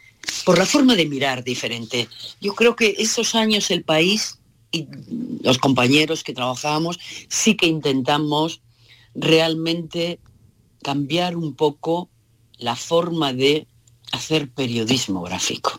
[0.45, 2.09] por la forma de mirar diferente.
[2.41, 4.39] Yo creo que esos años el país
[4.71, 4.87] y
[5.43, 8.63] los compañeros que trabajamos sí que intentamos
[9.15, 10.21] realmente
[10.83, 12.09] cambiar un poco
[12.59, 13.67] la forma de
[14.13, 15.79] hacer periodismo gráfico.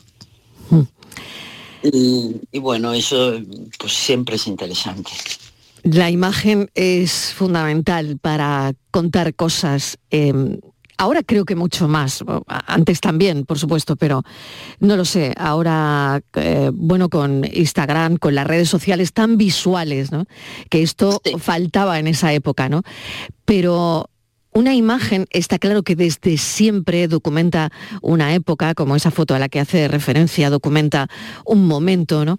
[0.70, 0.82] Mm.
[1.86, 3.34] Y, bueno, eso
[3.78, 5.12] pues siempre es interesante.
[5.84, 9.98] La imagen es fundamental para contar cosas.
[10.10, 10.60] Em,
[10.98, 14.24] Ahora creo que mucho más, antes también, por supuesto, pero
[14.80, 15.34] no lo sé.
[15.38, 20.26] Ahora, eh, bueno, con Instagram, con las redes sociales tan visuales, ¿no?
[20.70, 22.84] Que esto faltaba en esa época, ¿no?
[23.44, 24.10] Pero
[24.54, 29.50] una imagen está claro que desde siempre documenta una época, como esa foto a la
[29.50, 31.08] que hace referencia, documenta
[31.46, 32.38] un momento, ¿no?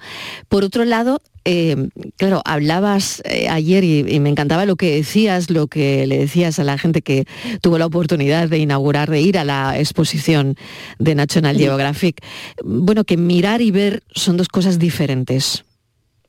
[0.49, 5.67] Por otro lado, eh, claro, hablabas eh, ayer y, me encantaba lo que decías, lo
[5.67, 7.27] que le decías a la gente que
[7.61, 10.57] tuvo la oportunidad de inaugurar, de ir a la exposición
[10.99, 12.25] de National Geographic.
[12.65, 15.65] Bueno, que mirar y ver son dos cosas diferentes.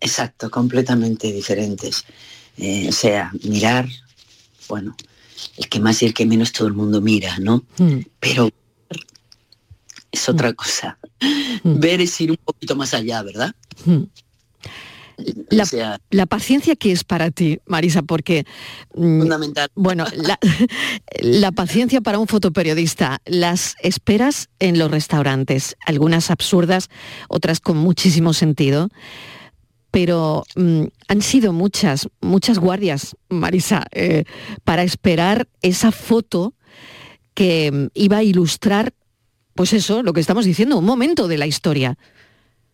[0.02, 2.04] Exacto, completamente diferentes.
[2.58, 3.88] Eh, o sea, mirar,
[4.68, 4.96] bueno,
[5.58, 7.64] el que más y el que menos todo el mundo mira, ¿no?
[7.78, 8.00] Mm.
[8.20, 8.50] Pero
[10.12, 10.56] es otra mm.
[10.56, 10.98] cosa.
[11.64, 11.80] Mm.
[11.80, 13.54] Ver es ir un poquito más allá, ¿verdad?
[16.10, 18.46] La, paciencia que es para ti, Marisa, porque...
[18.94, 19.70] Fundamental.
[19.76, 20.38] Bueno, la,
[21.22, 26.90] la, paciencia para un fotoperiodista, las esperas en los restaurantes, algunas absurdas,
[27.30, 28.90] otras con muchísimo sentido
[29.96, 34.26] pero mm, han sido muchas, muchas guardias, Marisa, eh,
[34.66, 36.54] para esperar esa foto
[37.34, 38.94] que mm, iba a ilustrar,
[39.54, 41.98] pues eso, lo que estamos diciendo, un momento de la historia.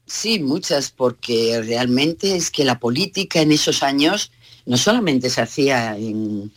[0.07, 4.31] Sí, muchas, porque realmente es que la política en esos años
[4.65, 6.51] no solamente se hacía en,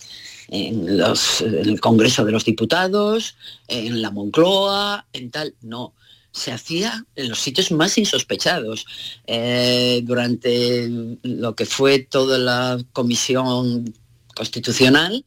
[0.48, 3.36] en el Congreso de los Diputados,
[3.68, 5.92] en la Moncloa, en tal, no
[6.34, 8.86] se hacía en los sitios más insospechados.
[9.26, 10.88] Eh, durante
[11.22, 13.94] lo que fue toda la comisión
[14.34, 15.24] constitucional,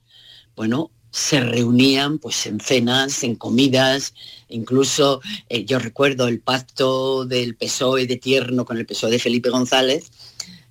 [0.56, 4.14] bueno, se reunían pues en cenas, en comidas,
[4.50, 9.50] incluso eh, yo recuerdo el pacto del PSOE de Tierno con el PSOE de Felipe
[9.50, 10.12] González,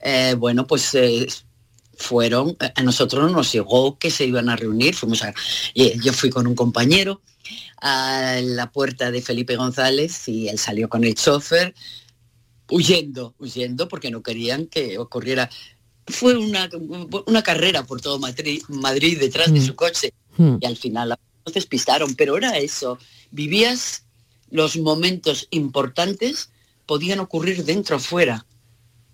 [0.01, 0.94] eh, bueno, pues
[1.96, 5.22] fueron, a nosotros nos llegó que se iban a reunir, fuimos
[5.75, 7.22] yo fui con un compañero,
[7.80, 11.74] a la puerta de Felipe González y él salió con el chofer
[12.70, 15.50] huyendo, huyendo porque no querían que ocurriera.
[16.06, 16.68] Fue una,
[17.26, 19.66] una carrera por todo Madrid, Madrid detrás de mm.
[19.66, 20.56] su coche mm.
[20.61, 22.98] y al final nos despistaron, pero era eso,
[23.30, 24.04] vivías
[24.50, 26.50] los momentos importantes,
[26.87, 28.45] podían ocurrir dentro o fuera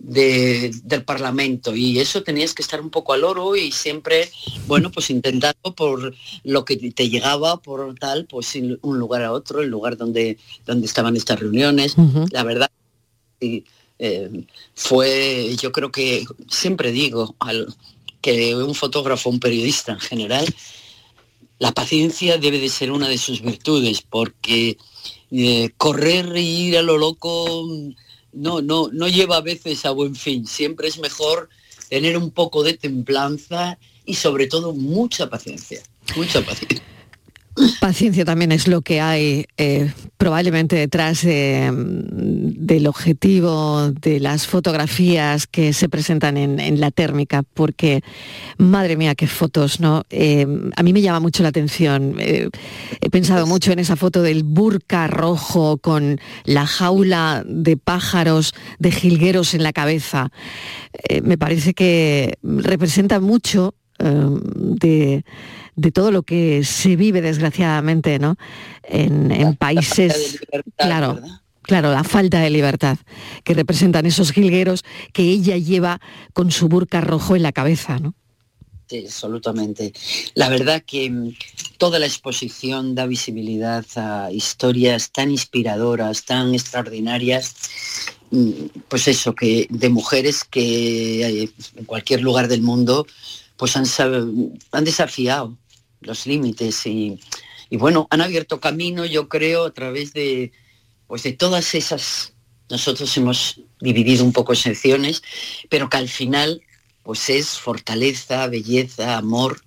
[0.03, 4.29] del Parlamento y eso tenías que estar un poco al oro y siempre,
[4.67, 9.63] bueno, pues intentando por lo que te llegaba, por tal, pues un lugar a otro,
[9.63, 11.95] el lugar donde, donde estaban estas reuniones.
[12.33, 12.71] La verdad,
[13.41, 17.73] eh, fue, yo creo que siempre digo al,
[18.21, 20.47] que un fotógrafo, un periodista en general,
[21.61, 24.79] la paciencia debe de ser una de sus virtudes, porque
[25.31, 27.69] eh, correr e ir a lo loco
[28.33, 30.47] no, no, no lleva a veces a buen fin.
[30.47, 31.49] Siempre es mejor
[31.89, 35.83] tener un poco de templanza y sobre todo mucha paciencia.
[36.17, 36.83] Mucha paciencia.
[37.81, 44.47] Paciencia también es lo que hay eh, probablemente detrás de, mm, del objetivo de las
[44.47, 48.03] fotografías que se presentan en, la térmica, porque
[48.57, 50.05] madre mía, qué fotos, ¿no?
[50.09, 52.17] Eh, a mí me llama mucho la atención.
[52.19, 52.49] Eh,
[53.01, 58.91] he pensado mucho en esa foto del burka rojo con la jaula de pájaros, de
[58.93, 60.31] jilgueros en la cabeza.
[61.23, 65.25] me parece que representa mucho de
[65.77, 68.37] de todo lo que se vive desgraciadamente ¿no?
[68.83, 70.41] en, países,
[70.77, 71.21] claro,
[71.63, 72.99] claro, la falta de libertad
[73.45, 76.01] que representan esos jilgueros que ella lleva
[76.33, 78.15] con su burka rojo en la cabeza, ¿no?
[78.89, 79.95] Sí, absolutamente.
[80.35, 81.35] La verdad que mm,
[81.79, 87.55] toda la exposición da visibilidad a historias tan inspiradoras, tan extraordinarias,
[88.31, 88.51] mm,
[88.89, 93.07] pues eso, que de mujeres que eh, en cualquier lugar del mundo
[93.63, 93.87] pues han,
[94.73, 95.57] han desafiado
[96.01, 97.21] los límites y,
[97.71, 100.51] bueno, han abierto camino, yo creo, a través de,
[101.07, 102.33] pues de todas esas,
[102.69, 105.23] nosotros hemos dividido un poco secciones,
[105.69, 106.61] pero que al final
[107.05, 109.63] pues es fortaleza, belleza, amor,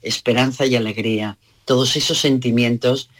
[0.00, 1.36] esperanza y alegría.
[1.64, 3.10] Todos esos sentimientos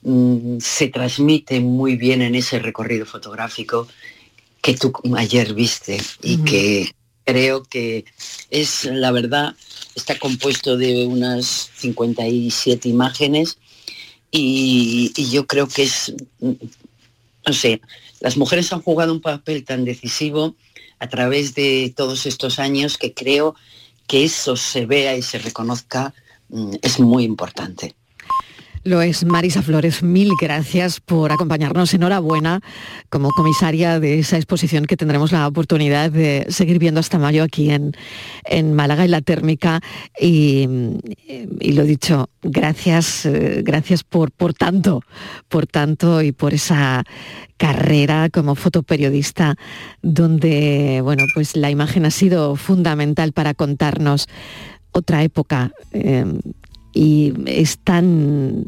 [0.00, 3.88] mm, se transmiten muy bien en ese recorrido fotográfico
[4.62, 8.06] que tú ayer viste y que creo que
[8.50, 9.54] es la verdad
[9.96, 13.58] está compuesto de unas 57 imágenes
[14.30, 17.80] y, yo creo que es, no sé,
[18.20, 20.54] las mujeres han jugado un papel tan decisivo
[20.98, 23.54] a través de todos estos años que creo
[24.06, 26.14] que eso se vea y se reconozca
[26.48, 27.94] mm, es muy importante.
[28.86, 31.92] Lo es Marisa Flores, mil gracias por acompañarnos.
[31.92, 32.60] Enhorabuena
[33.10, 37.72] como comisaria de esa exposición que tendremos la oportunidad de seguir viendo hasta mayo aquí
[37.72, 37.96] en,
[38.44, 39.80] en Málaga, en la térmica.
[40.20, 40.68] Y,
[41.58, 45.02] y lo dicho, gracias, eh, gracias por, por tanto,
[45.48, 47.02] por tanto y por esa
[47.56, 49.56] carrera como fotoperiodista
[50.02, 54.28] donde bueno pues la imagen ha sido fundamental para contarnos
[54.92, 56.24] otra época eh,
[56.92, 58.66] y es tan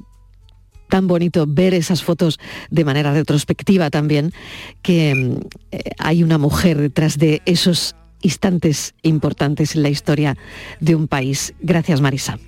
[0.89, 2.39] tan bonito ver esas fotos
[2.71, 4.33] de manera retrospectiva también,
[4.83, 5.37] que mm,
[5.73, 10.37] eh, hay una mujer detrás de esos instantes importantes en la historia
[10.81, 11.55] de un país.
[11.61, 12.39] Gracias, Marisa.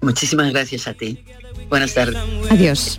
[0.00, 1.24] Muchísimas gracias a ti.
[1.70, 2.16] Buenas tardes.
[2.50, 2.98] Adiós.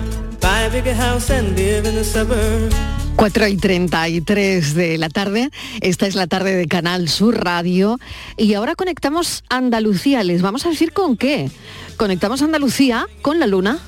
[0.41, 2.75] buy a bigger house and live in the suburbs.
[3.15, 5.51] 4 y 33 de la tarde,
[5.81, 7.99] esta es la tarde de Canal Sur Radio
[8.35, 11.51] y ahora conectamos Andalucía, les vamos a decir con qué.
[11.97, 13.79] Conectamos Andalucía con la luna.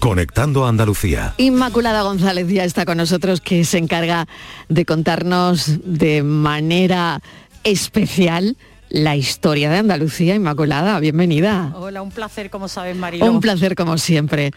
[0.00, 1.34] Conectando a Andalucía.
[1.36, 4.26] Inmaculada González ya está con nosotros que se encarga
[4.68, 7.20] de contarnos de manera
[7.62, 8.56] especial
[8.92, 10.34] la historia de Andalucía.
[10.34, 11.72] Inmaculada, bienvenida.
[11.74, 13.30] Hola, un placer como sabes Mariló.
[13.30, 14.52] Un placer como siempre.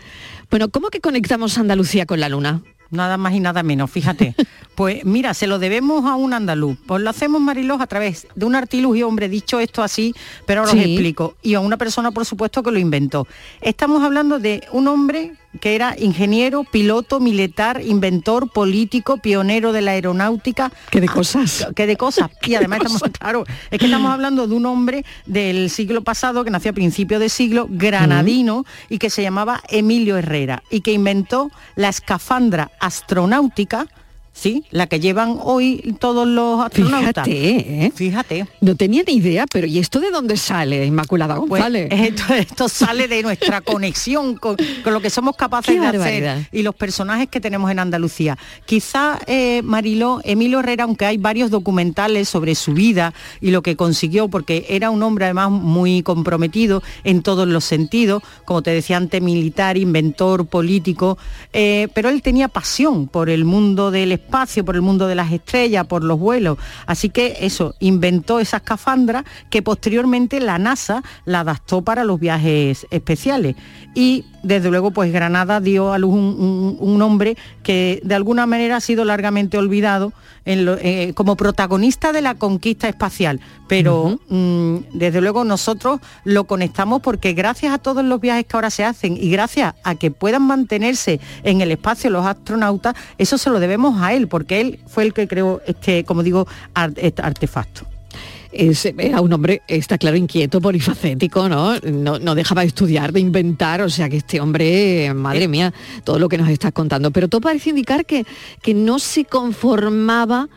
[0.52, 2.62] Bueno, ¿cómo que conectamos Andalucía con la luna?
[2.92, 4.36] Nada más y nada menos, fíjate.
[4.76, 6.78] Pues mira, se lo debemos a un andaluz.
[6.86, 10.14] Pues lo hacemos, Mariló, a través de un artilugio, hombre, dicho esto así,
[10.46, 11.38] pero ahora os explico.
[11.42, 13.26] Y a una persona, por supuesto, que lo inventó.
[13.62, 19.92] Estamos hablando de un hombre que era ingeniero, piloto, militar, inventor, político, pionero de la
[19.92, 20.72] aeronáutica.
[20.90, 21.68] ¿Qué de cosas?
[21.76, 22.30] Que de cosas.
[22.44, 26.52] Y además estamos, claro, es que estamos hablando de un hombre del siglo pasado, que
[26.52, 31.52] nació a principios de siglo, granadino, y que se llamaba Emilio Herrera, y que inventó
[31.76, 33.88] la escafandra astronáutica,
[34.36, 34.64] ¿sí?
[34.70, 37.26] La que llevan hoy todos los astronautas.
[37.26, 37.92] Fíjate, ¿eh?
[37.96, 38.48] Fíjate.
[38.62, 41.88] No tenía ni idea, pero ¿y esto de dónde sale, Inmaculada Pues, González?
[41.92, 46.38] esto, esto sale de nuestra conexión con, con lo que somos capaces Qué de barbaridad.
[46.38, 48.38] hacer y los personajes que tenemos en Andalucía.
[48.66, 53.76] Quizá, eh, Mariló, Emilio Herrera, aunque hay varios documentales sobre su vida y lo que
[53.78, 58.98] consiguió, porque era un hombre además muy comprometido en todos los sentidos, como te decía
[58.98, 61.18] antes, militar, inventor, político,
[61.54, 65.32] eh, pero él tenía pasión por el mundo del espacio, por el mundo de las
[65.32, 66.58] estrellas, por los vuelos.
[66.86, 72.88] Así que eso, inventó esa escafandra que posteriormente la NASA la adaptó para los viajes
[72.90, 73.56] especiales.
[73.94, 78.46] Y desde luego, pues Granada dio a luz un, un- un hombre que de alguna
[78.46, 80.12] manera ha sido largamente olvidado
[80.44, 83.40] en lo- eh, como protagonista de la conquista espacial.
[83.68, 88.70] Pero mm, desde luego nosotros lo conectamos porque gracias a todos los viajes que ahora
[88.70, 93.50] se hacen y gracias a que puedan mantenerse en el espacio los astronautas, eso se
[93.50, 96.48] lo debemos a él, porque él fue el que creó este, como digo,
[96.96, 97.86] este artefacto.
[98.52, 101.78] Es- era un hombre, está claro, inquieto, polifacético, ¿no?
[101.80, 102.20] ¿no?
[102.20, 105.74] no dejaba de estudiar, de inventar, o sea que este hombre, madre mía,
[106.06, 107.12] todo lo que nos estás contando.
[107.12, 108.26] Pero todo parece indicar que,
[108.62, 110.48] que no se conformaba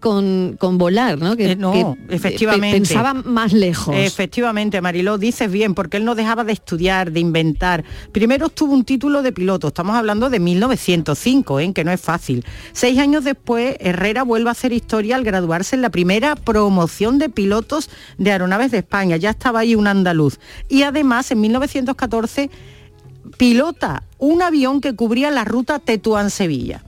[0.00, 1.36] con, con volar, ¿no?
[1.36, 2.76] Que, Eh, no, que, efectivamente.
[2.76, 3.94] pe- pensaba más lejos.
[3.96, 7.84] Efectivamente, Mariló, dices bien, porque él no dejaba de estudiar, de inventar.
[8.12, 11.72] Primero obtuvo un título de piloto, estamos hablando de 1905, ¿eh?
[11.72, 12.44] que no es fácil.
[12.72, 17.28] Seis años después, Herrera vuelve a hacer historia al graduarse en la primera promoción de
[17.28, 19.16] pilotos de aeronaves de España.
[19.16, 20.38] Ya estaba ahí un andaluz.
[20.68, 22.50] Y además, en 1914,
[23.38, 26.82] pilota un avión que cubría la ruta Tetuán-Sevilla.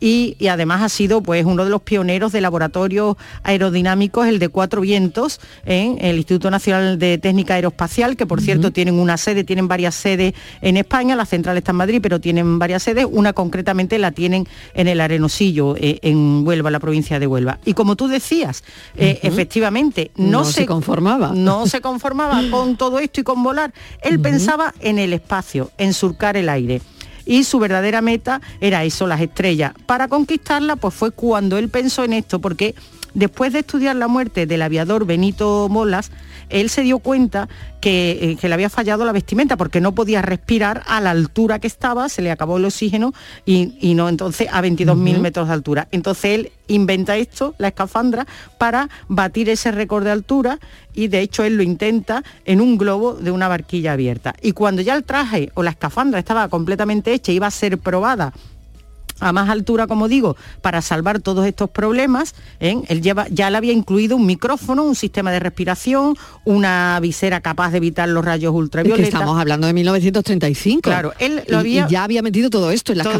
[0.00, 4.48] Y, y además ha sido pues uno de los pioneros de laboratorios aerodinámicos, el de
[4.48, 9.44] Cuatro Vientos, en el Instituto Nacional de Técnica Aeroespacial, que por cierto tienen una sede,
[9.44, 13.32] tienen varias sedes en España, la central está en Madrid, pero tienen varias sedes, una
[13.32, 17.58] concretamente la tienen en el Arenosillo, eh, en Huelva, la provincia de Huelva.
[17.64, 18.64] Y como tú decías,
[18.96, 21.32] eh, efectivamente, no, No se conformaba.
[21.34, 23.72] No se conformaba con todo esto y con volar.
[24.02, 26.80] Él pensaba en el espacio, en surcar el aire
[27.26, 29.74] y su verdadera meta era eso, las estrellas.
[29.84, 32.74] Para conquistarla, pues fue cuando él pensó en esto, porque
[33.16, 36.12] después de estudiar la muerte del aviador Benito Molas,
[36.48, 37.48] él se dio cuenta
[37.80, 41.58] que, eh, que le había fallado la vestimenta porque no podía respirar a la altura
[41.58, 45.22] que estaba, se le acabó el oxígeno y, y no entonces a 22.000 Ujú.
[45.22, 45.88] metros de altura.
[45.90, 48.26] Entonces él inventa esto, la escafandra,
[48.58, 50.58] para batir ese récord de altura
[50.94, 54.34] y de hecho él lo intenta en un globo de una barquilla abierta.
[54.42, 58.32] Y cuando ya el traje o la escafandra estaba completamente hecha, iba a ser probada
[59.20, 62.34] a más altura, como digo, para salvar todos estos problemas.
[62.60, 62.76] ¿eh?
[62.88, 67.70] Él lleva, ya le había incluido un micrófono, un sistema de respiración, una visera capaz
[67.70, 69.08] de evitar los rayos Es que ultravioletas.
[69.14, 70.80] estamos hablando de 1935.
[70.82, 73.14] Claro, él lo Y- había- y ya había metido todo esto en la Todo-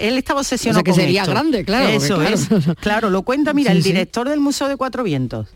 [0.00, 1.32] él estaba obsesionado O sea, que con sería esto.
[1.32, 2.34] grande, claro, porque Eso claro.
[2.34, 2.48] es.
[2.80, 3.88] Claro, lo cuenta, mira, Sí, el sí.
[3.92, 5.48] director del Museo de Cuatro Vientos.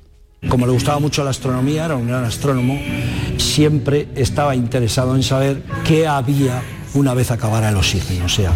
[0.49, 2.79] Como le gustaba mucho la astronomía, era un gran astrónomo,
[3.39, 6.63] siempre estaba interesado en saber qué había
[6.95, 8.53] una vez acabara el oxígeno, o sea,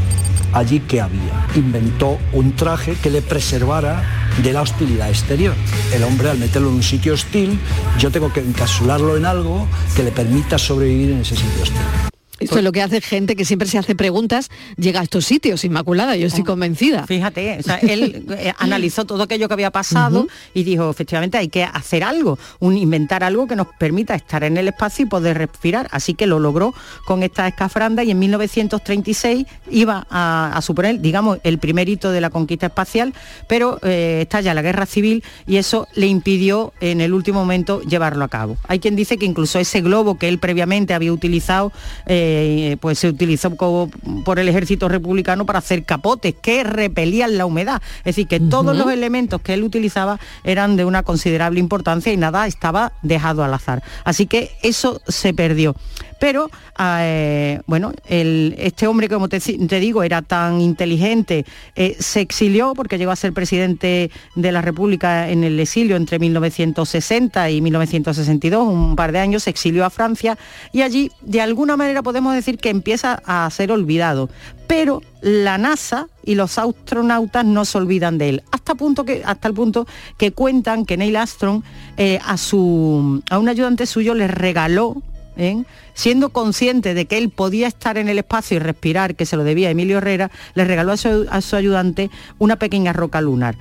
[0.52, 1.46] allí qué había.
[1.54, 4.02] Inventó un traje que le preservara
[4.42, 5.54] de la hostilidad exterior.
[5.92, 7.58] El hombre al meterlo en un sitio hostil,
[7.98, 12.17] yo tengo que encapsularlo en algo que le permita sobrevivir en ese sitio hostil.
[12.38, 15.64] Esto es lo que hace gente que siempre se hace preguntas, llega a estos sitios,
[15.64, 17.06] Inmaculada, yo estoy convencida.
[17.06, 21.48] Fíjate, o sea, él eh, analizó todo aquello que había pasado y dijo, efectivamente, hay
[21.48, 25.38] que hacer algo, un, inventar algo que nos permita estar en el espacio y poder
[25.38, 25.88] respirar.
[25.90, 26.74] Así que lo logró
[27.06, 32.20] con esta escafranda y en 1936 iba a, a suponer, digamos, el primer hito de
[32.20, 33.14] la conquista espacial,
[33.48, 38.24] pero eh, estalla la guerra civil y eso le impidió en el último momento llevarlo
[38.24, 38.56] a cabo.
[38.66, 41.72] Hay quien dice que incluso ese globo que él previamente había utilizado,
[42.06, 47.46] eh, eh, pues se utilizó por el ejército republicano para hacer capotes que repelían la
[47.46, 47.80] humedad.
[48.00, 52.16] Es decir, que todos los elementos que él utilizaba eran de una considerable importancia y
[52.16, 53.82] nada estaba dejado al azar.
[54.04, 55.74] Así que eso se perdió.
[56.18, 61.44] Pero, eh, bueno, este hombre, como te, te digo, era tan inteligente,
[61.76, 66.18] eh, se exilió porque llegó a ser presidente de la República en el exilio entre
[66.18, 70.36] 1960 y 1962, un par de años, se exilió a Francia
[70.72, 74.28] y allí, de alguna manera, podemos decir que empieza a ser olvidado.
[74.66, 79.48] Pero la NASA y los astronautas no se olvidan de él, hasta, punto que, hasta
[79.48, 79.86] el punto
[80.18, 81.62] que cuentan que Neil Armstrong
[81.96, 85.02] eh, a, su, a un ayudante suyo le regaló
[85.38, 85.64] ¿eh?
[85.94, 89.44] siendo consciente de que él podía estar en el espacio y respirar, que se lo
[89.44, 93.56] debía a Emilio Herrera, le regaló a su, a su ayudante una pequeña roca lunar.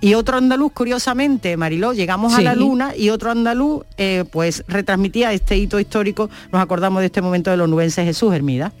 [0.00, 5.32] Y otro andaluz, curiosamente, Mariló, llegamos a la luna y otro andaluz, eh, pues retransmitía
[5.32, 8.72] este hito histórico, nos acordamos de este momento de los nubenses Jesús Hermida.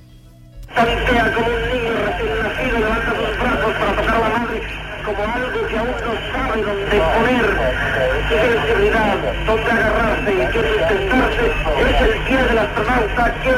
[0.72, 4.62] Tantea como un niño recién nacido, levanta sus brazos para tocar a la madre
[5.04, 7.44] como algo que aún no sabe dónde poner,
[8.28, 11.46] qué sensibilidad, dónde agarrarse y qué sustentarse.
[11.80, 13.52] Es el día del astronauta que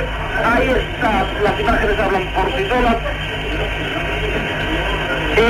[0.44, 2.96] ahí está, las imágenes hablan por sí solas.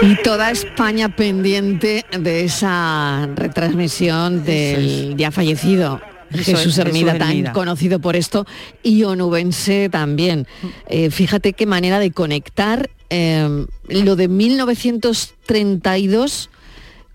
[0.03, 6.03] Y toda España pendiente de esa retransmisión del ya fallecido.
[6.33, 7.19] Jesús Hermida.
[7.19, 8.47] tan conocido por esto,
[8.85, 10.47] y onubense también.
[10.89, 16.51] Eh, fíjate qué manera de conectar eh, lo de 1932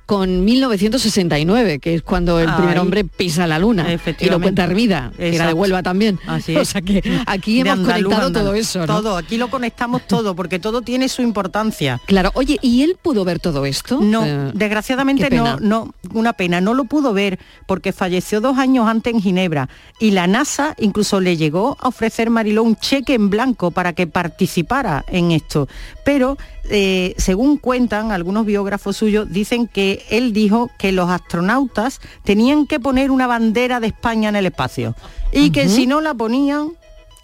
[0.05, 3.87] con 1969, que es cuando el primer hombre pisa la luna.
[4.19, 5.53] Y lo cuenta Hermida, que era de.
[5.53, 6.19] Huelva también.
[6.27, 8.85] Así O sea que aquí hemos andaluz conectado todo eso, ¿no?
[8.85, 11.99] Todo, aquí lo conectamos todo, porque todo tiene su importancia.
[12.05, 13.99] Claro, oye, ¿y él pudo ver todo esto?
[14.01, 18.87] No, Eh, desgraciadamente no, no, una pena, no lo pudo ver porque falleció dos años
[18.87, 23.29] antes en Ginebra y la NASA incluso le llegó a ofrecer Mariló un cheque en
[23.29, 25.67] blanco para que participara en esto.
[26.03, 26.37] Pero
[26.69, 32.79] eh, según cuentan algunos biógrafos suyos, dicen que él dijo que los astronautas tenían que
[32.79, 34.95] poner una bandera de España en el espacio
[35.31, 36.71] y que si no la ponían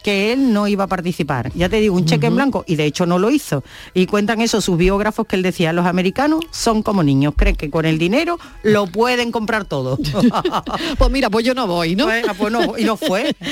[0.04, 1.52] que él no iba a participar.
[1.56, 3.64] Ya te digo, un cheque en blanco, y de hecho no lo hizo.
[3.93, 7.70] Y cuentan eso sus biógrafos que él decía, los americanos son como niños, creen que
[7.70, 9.97] con el dinero lo pueden comprar todo.
[10.97, 12.06] pues mira, pues yo no voy, ¿no?
[12.06, 13.36] Pues, pues no, y no fue.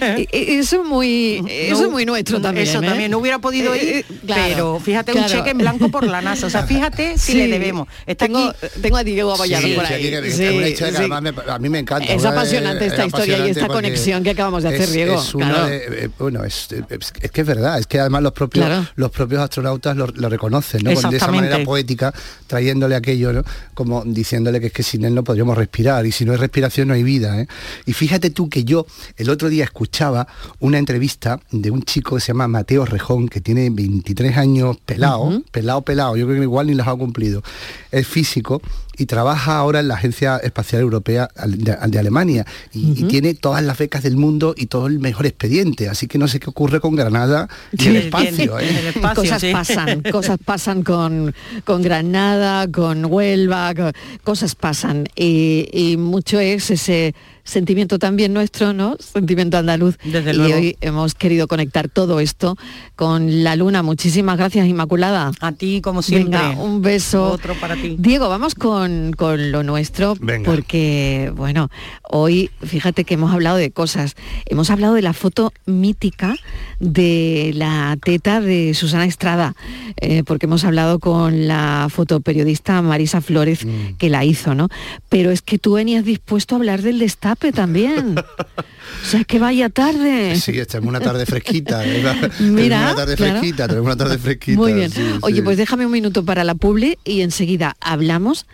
[0.00, 2.66] E- e- Eso es muy, eso es muy nuestro también.
[2.68, 2.86] Eso ¿eh?
[2.86, 5.26] también, no hubiera podido Eh, ir, eh, claro, pero fíjate, claro.
[5.26, 6.46] un cheque en blanco por la NASA.
[6.46, 7.38] O sea, fíjate si Sí.
[7.38, 7.88] le debemos.
[8.06, 8.66] Está tengo, aquí.
[8.82, 10.02] tengo a Diego Apoyado Sí, por ahí.
[10.02, 11.10] que- Sí, es una historia que sí.
[11.12, 12.12] además me- a mí me encanta.
[12.12, 15.34] Es apasionante esta es historia y esta conexión que acabamos de hacer, es- Diego, Es
[15.34, 15.66] una claro.
[15.66, 18.86] de- eh, bueno, es, es- es que es verdad, es que además los propios, Claro.
[18.96, 20.92] los propios astronautas lo, lo reconocen, ¿no?
[20.94, 22.12] Con- de esa manera poética,
[22.46, 23.42] trayéndole aquello, ¿no?
[23.74, 26.88] Como diciéndole que es que sin él no podríamos respirar y si no hay respiración
[26.88, 27.48] no hay vida, ¿eh?
[27.86, 28.86] Y fíjate tú que yo
[29.16, 30.26] el otro día escuchaba
[30.60, 35.42] una entrevista de un chico que se llama Mateo Rejón, que tiene 23 años pelado,
[35.50, 37.42] pelado, pelado, yo creo que igual ni los ha cumplido.
[37.90, 38.60] Es físico
[38.98, 43.62] y trabaja ahora en la Agencia Espacial Europea de, de Alemania y, y tiene todas
[43.62, 46.80] las becas del mundo y todo el mejor expediente, así que no sé qué ocurre
[46.80, 48.58] con Granada y el espacio.
[48.58, 48.92] ¿eh?
[49.14, 51.34] cosas pasan, cosas pasan con,
[51.64, 53.92] con Granada, con Huelva, co-
[54.24, 55.06] cosas pasan.
[55.14, 57.14] Y, y mucho es ese
[57.46, 58.96] sentimiento también nuestro, ¿no?
[58.98, 59.96] Sentimiento andaluz.
[60.04, 62.56] Desde y hoy hemos querido conectar todo esto
[62.96, 63.82] con la luna.
[63.82, 65.32] Muchísimas gracias, Inmaculada.
[65.40, 66.38] A ti, como siempre.
[66.38, 67.30] Venga, un beso.
[67.30, 67.96] Otro para ti.
[67.98, 70.50] Diego, vamos con, con lo nuestro, Venga.
[70.50, 71.70] porque, bueno,
[72.02, 74.16] hoy fíjate que hemos hablado de cosas.
[74.44, 76.34] Hemos hablado de la foto mítica
[76.80, 79.54] de la teta de Susana Estrada,
[80.00, 83.96] eh, porque hemos hablado con la fotoperiodista Marisa Flores, Mm.
[83.98, 84.68] que la hizo, ¿no?
[85.08, 88.18] Pero es que tú venías dispuesto a hablar del destape también.
[88.18, 90.36] o sea, que vaya tarde.
[90.36, 91.82] Sí, esta es una tarde fresquita.
[92.40, 93.38] Mira, una tarde claro.
[93.38, 94.58] fresquita, tenemos una tarde fresquita.
[94.58, 94.90] Muy bien.
[94.90, 95.42] sí, Oye, sí.
[95.42, 98.46] pues déjame un minuto para la publi y enseguida hablamos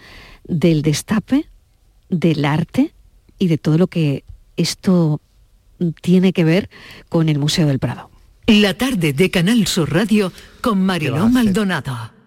[0.45, 1.47] del destape,
[2.09, 2.93] del arte
[3.39, 4.25] y de todo lo que
[4.57, 5.21] esto
[6.01, 6.71] tiene que ver
[7.09, 8.11] con el Museo del Prado.
[8.47, 12.22] La tarde de Canal Sur Radio con Mariló Maldonado.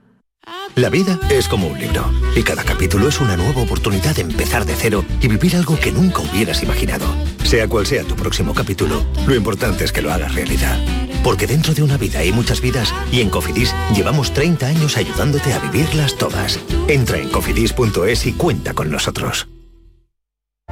[0.75, 4.65] La vida es como un libro y cada capítulo es una nueva oportunidad de empezar
[4.65, 7.05] de cero y vivir algo que nunca hubieras imaginado.
[7.43, 10.77] Sea cual sea tu próximo capítulo, lo importante es que lo hagas realidad.
[11.23, 15.53] Porque dentro de una vida hay muchas vidas y en Cofidis llevamos 30 años ayudándote
[15.53, 16.59] a vivirlas todas.
[16.87, 19.47] Entra en cofidis.es y cuenta con nosotros.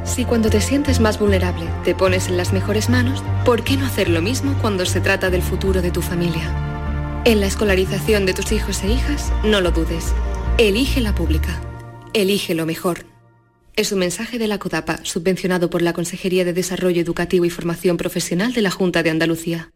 [0.04, 3.86] Si cuando te sientes más vulnerable te pones en las mejores manos, ¿por qué no
[3.86, 6.73] hacer lo mismo cuando se trata del futuro de tu familia?
[7.26, 10.14] En la escolarización de tus hijos e hijas, no lo dudes.
[10.58, 11.62] Elige la pública.
[12.14, 13.06] Elige lo mejor.
[13.78, 17.96] Es un mensaje de la CODAPA, subvencionado por la Consejería de Desarrollo Educativo y Formación
[17.96, 19.72] Profesional de la Junta de Andalucía.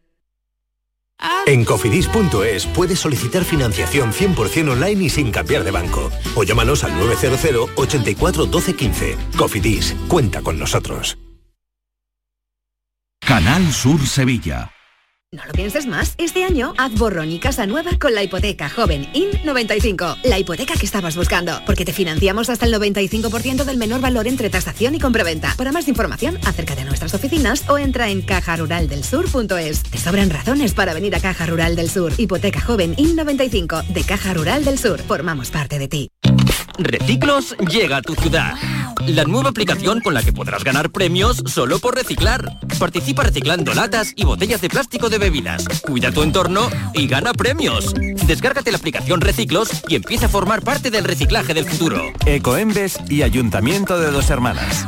[1.46, 6.12] En cofidis.es puedes solicitar financiación 100% online y sin cambiar de banco.
[6.36, 9.18] O llámanos al 900 84 12 15.
[9.38, 11.18] Cofidis, cuenta con nosotros.
[13.22, 14.77] Canal Sur Sevilla.
[15.34, 16.16] No lo pienses más.
[16.18, 20.20] Este año haz borrón y casa nueva con la hipoteca joven IN95.
[20.24, 21.52] La hipoteca que estabas buscando.
[21.66, 25.54] Porque te financiamos hasta el 95% del menor valor entre tasación y compraventa.
[25.58, 29.84] Para más información, acércate a nuestras oficinas o entra en cajaruraldelsur.es.
[29.84, 32.14] Te sobran razones para venir a Caja Rural del Sur.
[32.18, 35.02] Hipoteca joven IN95 de Caja Rural del Sur.
[35.02, 36.10] Formamos parte de ti.
[36.78, 38.54] Reciclos llega a tu ciudad.
[39.08, 42.60] La nueva aplicación con la que podrás ganar premios solo por reciclar.
[42.78, 45.66] Participa reciclando latas y botellas de plástico de bebidas.
[45.82, 47.94] Cuida tu entorno y gana premios.
[48.26, 52.02] Descárgate la aplicación Reciclos y empieza a formar parte del reciclaje del futuro.
[52.26, 54.88] Ecoembes y Ayuntamiento de Dos Hermanas.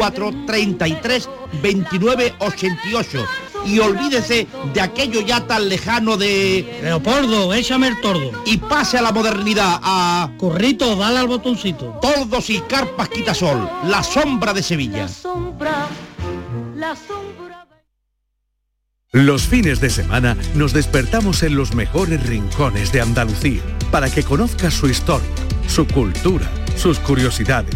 [0.09, 1.29] 33
[1.61, 3.25] 29 88
[3.65, 6.79] y olvídese de aquello ya tan lejano de...
[6.81, 8.31] Leopoldo, échame el tordo.
[8.45, 10.31] Y pase a la modernidad, a...
[10.37, 11.99] Currito, dale al botoncito.
[12.01, 15.07] Tordos y carpas quitasol, la sombra de Sevilla.
[15.07, 15.87] Sombra,
[16.75, 17.67] la sombra.
[19.13, 24.73] Los fines de semana nos despertamos en los mejores rincones de Andalucía para que conozcas
[24.73, 25.27] su historia,
[25.67, 27.75] su cultura, sus curiosidades,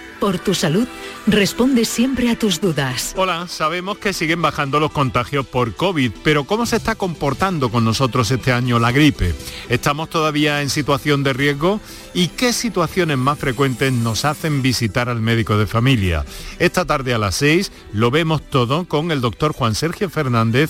[0.21, 0.87] por tu salud,
[1.25, 3.15] responde siempre a tus dudas.
[3.17, 7.83] Hola, sabemos que siguen bajando los contagios por COVID, pero ¿cómo se está comportando con
[7.83, 9.33] nosotros este año la gripe?
[9.67, 11.81] ¿Estamos todavía en situación de riesgo?
[12.13, 16.23] ¿Y qué situaciones más frecuentes nos hacen visitar al médico de familia?
[16.59, 20.69] Esta tarde a las 6 lo vemos todo con el doctor Juan Sergio Fernández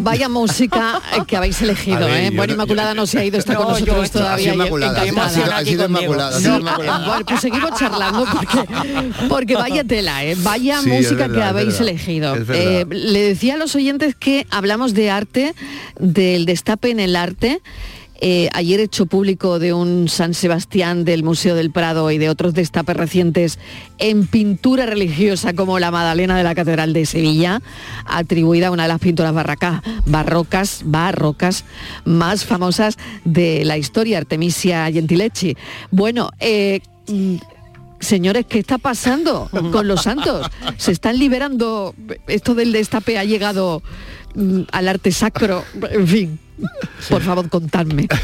[0.00, 2.30] Vaya, música que habéis elegido, ver, ¿eh?
[2.34, 4.54] Bueno, no- Inmaculada no se ha ido, está No, con nosotros todavía.
[4.54, 5.56] Inmaculada, ha sido- encantada.
[5.58, 8.64] ha sido Inmaculada, Sí, ah, bueno, pues seguimos charlando porque,
[9.28, 10.36] porque vaya tela, ¿eh?
[10.38, 12.36] vaya Sí, música verdad, que habéis elegido.
[12.36, 15.54] Eh, le decía a los oyentes que hablamos de arte,
[15.98, 17.60] del destape en el arte.
[18.20, 22.52] Eh, ayer hecho público de un San Sebastián del Museo del Prado y de otros
[22.52, 23.58] destapes recientes
[23.98, 27.62] en pintura religiosa como la Madalena de la Catedral de Sevilla,
[28.04, 31.64] atribuida a una de las pinturas barracas, barrocas, barrocas
[32.04, 35.56] más famosas de la historia, Artemisia Gentileschi.
[35.92, 37.36] Bueno, eh, mm,
[38.00, 40.48] Señores, ¿qué está pasando con los santos?
[40.76, 41.96] ¿Se están liberando?
[42.28, 43.82] Esto del destape ha llegado
[44.72, 46.38] al arte sacro, en fin.
[47.08, 48.08] Por favor, contadme.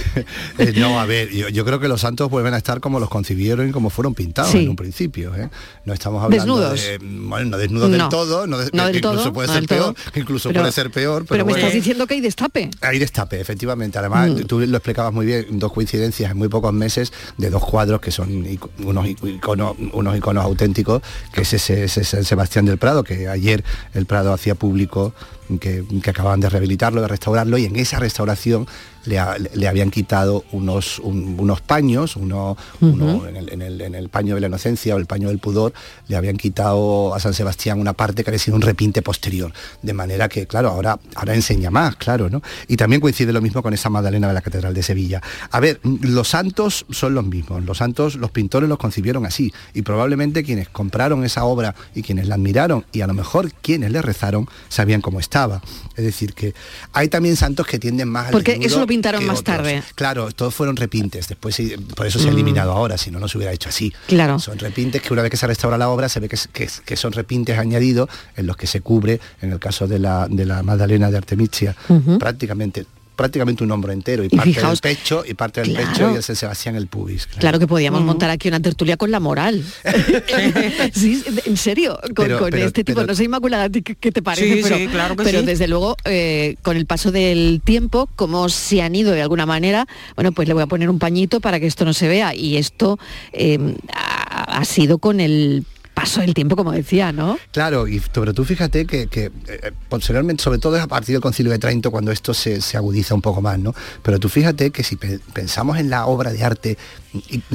[0.58, 3.08] Eh, no, a ver, yo, yo creo que los santos vuelven a estar como los
[3.08, 4.58] concibieron y como fueron pintados Sí.
[4.64, 5.34] en un principio.
[5.34, 5.48] ¿eh?
[5.84, 6.80] No estamos hablando Desnudos.
[6.82, 6.98] de...
[7.28, 9.66] Bueno, no desnudos del todo, no, de- No que del incluso todo, puede no ser
[9.66, 10.20] peor, todo.
[10.20, 11.66] incluso Pero- puede ser peor, pero, Pero me bueno.
[11.66, 12.70] estás diciendo que hay destape.
[12.80, 13.98] Hay destape, efectivamente.
[13.98, 14.36] Además, Mm.
[14.46, 18.10] tú lo explicabas muy bien, dos coincidencias en muy pocos meses de dos cuadros que
[18.12, 21.02] son ic- unos iconos, unos iconos auténticos,
[21.32, 25.14] que es ese, ese San Sebastián del Prado, que ayer el Prado hacía público
[25.60, 28.66] que, acababan de rehabilitarlo, de restaurarlo, y en esa restauración
[29.04, 33.94] le, ha- le habían quitado unos, un- unos paños, uno, en, el, en el- en
[33.94, 35.72] el paño de la inocencia o el paño del pudor,
[36.08, 39.52] le habían quitado a San Sebastián una parte que había sido un repinte posterior.
[39.82, 42.42] De manera que, claro, ahora, ahora enseña más, claro, ¿no?
[42.68, 45.20] Y también coincide lo mismo con esa Magdalena de la Catedral de Sevilla.
[45.50, 47.64] A ver, los santos son los mismos.
[47.64, 49.52] Los santos, los pintores los concibieron así.
[49.74, 53.90] Y probablemente quienes compraron esa obra y quienes la admiraron y a lo mejor quienes
[53.92, 55.62] le rezaron sabían cómo estaba.
[55.96, 56.54] Es decir, que
[56.92, 59.56] hay también santos que tienden más al Porque desnudo eso lo pintaron más otros.
[59.56, 59.82] tarde.
[59.94, 61.28] Claro, todos fueron repintes.
[61.28, 61.60] Después
[61.96, 62.34] por eso se ha Mm.
[62.34, 63.92] eliminado ahora, si no, no se hubiera hecho así.
[64.06, 64.38] Claro.
[64.38, 67.58] Son repintes que una vez que se restaura la obra se ve que, son repintes
[67.58, 71.16] añadidos en los que se cubre, en el caso de la, de la Magdalena de
[71.18, 71.76] Artemisia,
[72.18, 72.86] prácticamente
[73.16, 75.88] prácticamente un hombro entero y, Y parte fijaos- del pecho y parte del Claro.
[75.92, 77.26] pecho y el San Sebastián el pubis.
[77.26, 79.64] Claro que podíamos montar aquí una tertulia con la moral.
[80.92, 83.82] sí, en serio, con, Pero- con pero- este tipo, pero- no sé Inmaculada, ¿a ti
[83.82, 84.52] ¿qué, qué te parece?
[84.56, 85.46] Sí, pero, sí, claro que pero sí.
[85.46, 89.86] desde luego, eh, con el paso del tiempo, como se han ido de alguna manera,
[90.16, 92.34] bueno, pues le voy a poner un pañito para que esto no se vea.
[92.34, 92.98] Y esto
[93.32, 93.58] eh,
[93.92, 97.38] ha, ha sido con el paso del tiempo, como decía, ¿no?
[97.52, 101.22] Claro, y, pero tú fíjate que, que, eh, posteriormente, sobre todo es a partir del
[101.22, 103.74] Concilio de Trento, cuando esto se, se agudiza un poco más, ¿no?
[104.02, 106.76] Pero tú fíjate que si pe- pensamos en la obra de arte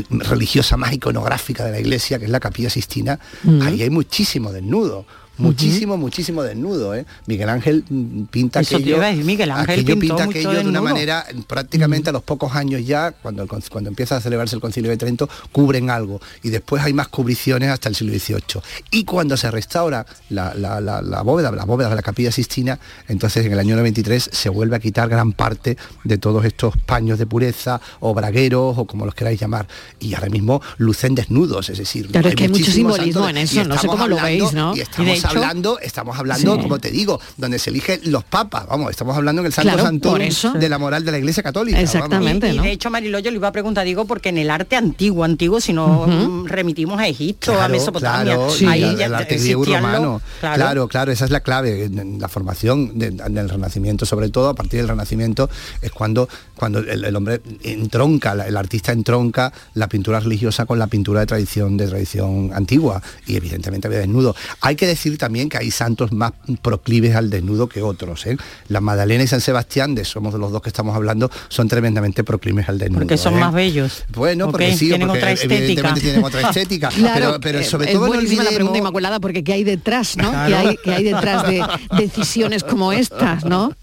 [0.10, 3.62] religiosa más iconográfica de la Iglesia, que es la Capilla Sistina, Mm.
[3.62, 5.06] ahí hay muchísimo desnudo.
[5.40, 7.06] Muchísimo, muchísimo desnudo, ¿eh?
[7.26, 7.84] Miguel Ángel
[8.30, 10.82] pinta Eso te aquello, iba a decir, Miguel Ángel aquello pintó pinta aquello de una
[10.82, 14.98] manera prácticamente a los pocos años ya, cuando, cuando empieza a celebrarse el Concilio de
[14.98, 18.62] Trento, cubren algo y después hay más cubriciones hasta el siglo XVIII.
[18.92, 22.80] Y cuando se restaura la, la- la- la bóveda, la bóveda de la Capilla Sistina,
[23.08, 27.18] entonces en el año 93 se vuelve a quitar gran parte de todos estos paños
[27.20, 29.68] de pureza o bragueros o como los queráis llamar.
[30.00, 33.64] Y ahora mismo lucen desnudos, es decir, Claro, es que hay mucho simbolismo en eso,
[33.64, 34.76] no sé cómo lo veis, ¿no?
[34.76, 36.62] Y estamos hablando, estamos hablando, Sí.
[36.62, 40.60] como te digo, donde se eligen los papas, vamos, estamos hablando en el Santo Claro,
[40.60, 41.80] de la moral de la Iglesia Católica.
[41.80, 44.76] Y, y de hecho, Mariló, yo le iba a preguntar, digo, porque en el arte
[44.76, 49.38] antiguo, antiguo, si nos mm, remitimos a Egipto, a Mesopotamia, claro, ahí ya el arte
[49.38, 50.22] griego romano.
[50.40, 50.56] claro.
[50.60, 50.88] Claro.
[50.88, 51.90] claro, esa es la clave.
[52.20, 55.50] La formación de- del Renacimiento, sobre todo a partir del Renacimiento,
[55.82, 60.88] es cuando, cuando el, el hombre entronca, el artista entronca la pintura religiosa con la
[60.88, 63.02] pintura de tradición, de tradición antigua.
[63.28, 64.36] Y evidentemente había desnudo.
[64.62, 66.32] Hay que decir también que hay santos más
[66.64, 68.26] proclives al desnudo que otros.
[68.26, 68.36] ¿eh?
[68.70, 72.24] La Magdalena y San Sebastián, de somos de los dos que estamos hablando, son tremendamente
[72.24, 73.02] proclives al desnudo.
[73.02, 73.40] Porque son ¿eh?
[73.40, 74.06] más bellos.
[74.16, 75.56] Bueno, porque sí, tienen porque otra estética.
[75.60, 76.90] evidentemente tienen otra estética.
[76.90, 79.54] Claro, pero, pero eh, sobre es todo no buenísima la olvidemos- pregunta Inmaculada porque qué
[79.54, 80.32] hay detrás, ¿no?
[80.32, 80.48] Claro.
[80.50, 81.62] ¿Qué, hay, qué hay detrás de
[81.98, 83.74] decisiones como estas, ¿no?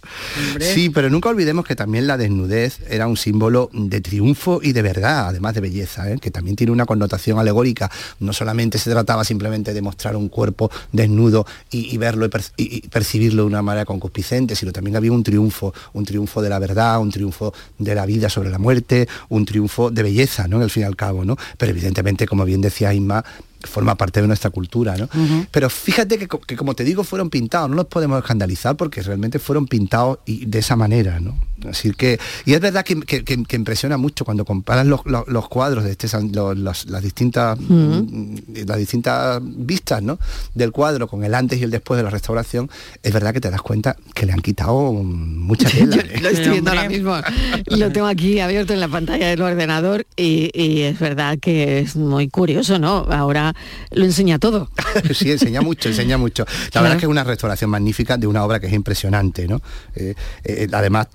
[0.61, 4.83] Sí, pero nunca olvidemos que también la desnudez era un símbolo de triunfo y de
[4.83, 6.19] verdad, además de belleza, ¿eh?
[6.21, 7.91] que también tiene una connotación alegórica.
[8.21, 11.26] No solamente se trataba simplemente de mostrar un cuerpo desnudo
[11.71, 15.13] y, y verlo y, per- y- y percibirlo de una manera concupiscente, sino también había
[15.13, 19.09] un triunfo, un triunfo de la verdad, un triunfo de la vida sobre la muerte,
[19.29, 20.57] un triunfo de belleza, ¿no?
[20.57, 21.37] En el fin y al cabo, ¿no?
[21.59, 23.25] Pero evidentemente, como bien decía Isma,
[23.63, 25.09] forma parte de nuestra cultura, ¿no?
[25.51, 29.67] Pero fíjate que, como te digo, fueron pintados, no nos podemos escandalizar porque realmente fueron
[29.67, 31.37] pintados y de esa manera, ¿no?
[31.69, 35.49] Así que, y es verdad que, que- que- impresiona mucho cuando comparas los, los- los
[35.49, 38.37] cuadros de este los- las, distintas mm,
[38.67, 40.19] las distintas vistas ¿no?
[40.55, 42.71] del cuadro con el antes y el después de la restauración,
[43.03, 45.97] es verdad que te das cuenta que le han quitado mucha tela.
[45.97, 46.21] ¿eh?
[46.21, 47.17] Lo estoy viendo ahora mismo.
[47.67, 51.97] Lo tengo aquí abierto en la pantalla del ordenador y, y es verdad que es
[51.97, 53.07] muy curioso, ¿no?
[53.11, 53.55] Ahora
[53.91, 54.71] lo enseña todo.
[55.15, 56.45] sí, enseña mucho, enseña mucho.
[56.45, 56.83] La Claro.
[56.85, 59.61] verdad es que es una restauración magnífica de una obra que es impresionante, ¿no?
[59.95, 61.09] Eh, eh, además,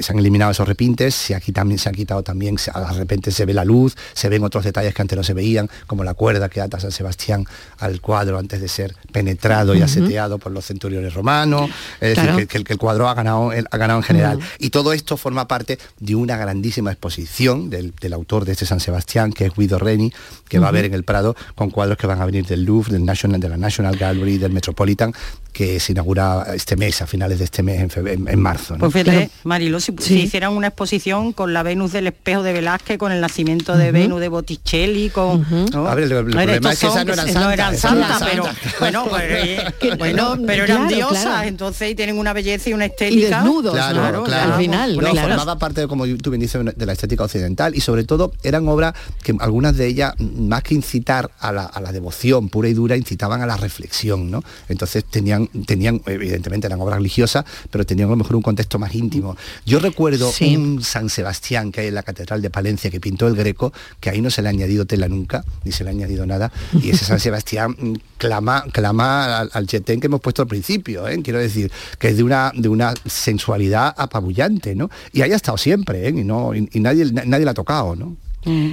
[0.00, 3.30] se han eliminado esos repintes, se aquí también se ha quitado también, se- de repente
[3.30, 6.14] se ve la luz, se ven otros detalles que antes no se veían, como la
[6.14, 7.44] cuerda que ata San Sebastián
[7.78, 9.84] al cuadro antes de ser penetrado y Ujú.
[9.86, 11.70] aseteado por los centuriones romanos.
[12.00, 12.32] Es Claro.
[12.32, 14.40] decir, que, que el, cuadro ha ganado, ha ganado en general.
[14.58, 18.80] Y todo esto forma parte de una grandísima exposición del, del autor de este San
[18.80, 20.12] Sebastián, que es Guido Reni,
[20.48, 22.92] que va a ver en el Prado con cuadros que van a venir del Louvre,
[22.92, 25.12] del National, de la National Gallery, del Metropolitan,
[25.56, 28.74] que se inaugura este mes, a finales de este mes, en, febe- en- en marzo.
[28.74, 28.80] ¿no?
[28.80, 32.98] Pues fíjate, Marilo, si, si hicieran una exposición con la Venus del espejo de Velázquez,
[32.98, 33.90] con el nacimiento de.
[33.90, 35.46] Venus de Botticelli, con...
[35.72, 35.86] ¿no?
[35.88, 37.76] A ver, el- el A ver, problema es que esas no eran santas, no eran
[37.78, 38.44] santas, pero
[38.80, 39.64] bueno, pues, eh,
[39.98, 41.48] bueno, pero eran claro, diosas, claro.
[41.48, 43.42] entonces y tienen una belleza y una estética.
[43.72, 44.52] Claro, claro.
[44.54, 44.96] al final.
[44.98, 48.32] No, formaba parte, de, como tú bien dices, de la estética occidental y sobre todo
[48.42, 48.92] eran obras
[49.22, 52.96] que algunas de ellas, más que incitar a la, a la devoción pura y dura,
[52.96, 54.42] incitaban a la reflexión, ¿no?
[54.68, 58.78] Entonces tenían tenían, tenían, evidentemente eran obras religiosas, pero tenían a lo mejor un contexto
[58.78, 59.36] más íntimo.
[59.64, 60.56] Yo recuerdo Sí.
[60.56, 64.10] un San Sebastián que hay en la Catedral de Palencia que pintó el Greco, que
[64.10, 66.90] ahí no se le ha añadido tela nunca, ni se le ha añadido nada, y
[66.90, 71.20] ese San Sebastián mm, clama, clama al, al chetén que hemos puesto al principio, ¿eh?
[71.22, 74.90] quiero decir, que es de una, de una sensualidad apabullante, ¿no?
[75.12, 76.10] Y ahí ha estado siempre, ¿eh?
[76.10, 78.16] y, no, y, y nadie, nadie la ha tocado, ¿no?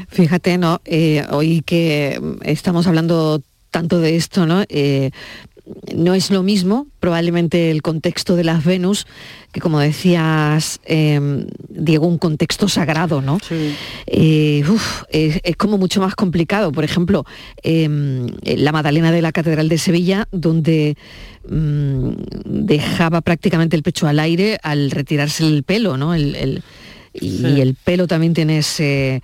[0.10, 0.82] Fíjate, ¿no?
[0.86, 4.64] Eh, hoy que mm, estamos hablando tanto de esto, ¿no?
[4.70, 5.10] Eh,
[5.95, 9.07] no es lo mismo, probablemente el contexto de las Venus,
[9.51, 13.38] que como decías, eh, Diego, un contexto sagrado, ¿no?
[14.07, 16.72] Eh, uf, es, es como mucho más complicado.
[16.72, 17.26] Por ejemplo,
[17.64, 17.88] eh,
[18.57, 20.97] la Magdalena de la Catedral de Sevilla, donde
[21.47, 22.09] mm,
[22.45, 26.14] dejaba prácticamente el pecho al aire al retirarse el pelo, ¿no?
[26.14, 26.64] El- el-
[27.14, 27.45] y, Sí.
[27.57, 29.22] y el pelo también tiene ese,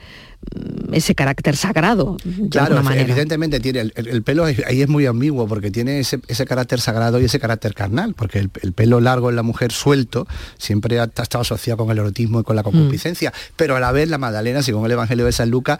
[0.92, 3.04] ese carácter sagrado, de Claro, alguna manera.
[3.04, 6.80] evidentemente tiene el, el- el pelo ahí es muy ambiguo porque tiene ese, ese carácter
[6.82, 10.28] sagrado y ese carácter carnal, porque el, el pelo largo en la mujer suelto
[10.58, 13.92] siempre ha, ha estado asociado con el erotismo y con la concupiscencia, pero a la
[13.92, 15.78] vez la Magdalena, según el Evangelio de San Lucas,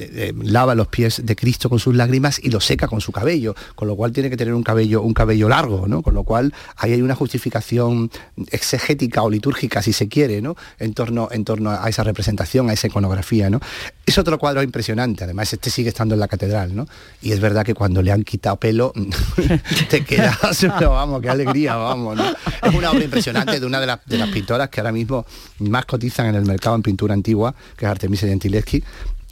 [0.00, 3.54] eh, lava los pies de Cristo con sus lágrimas y lo seca con su cabello,
[3.74, 6.00] con lo cual tiene que tener un cabello, un cabello largo, ¿no?
[6.02, 8.10] Con lo cual ahí hay una justificación
[8.50, 10.56] exegética o litúrgica, si se quiere, ¿no?
[10.78, 13.60] En torno, en torno a esa representación, a esa iconografía, ¿no?
[14.06, 16.86] Es otro cuadro impresionante, además este sigue estando en la catedral, ¿no?
[17.22, 18.92] Y es verdad que cuando le han quitado pelo,
[19.90, 20.38] te quedas,
[20.78, 22.24] pero vamos, qué alegría, vamos, ¿no?
[22.62, 25.24] Es una obra impresionante de una de las, de las pintoras que ahora mismo
[25.60, 28.82] más cotizan en el mercado en pintura antigua, que es Artemisia Gentileschi,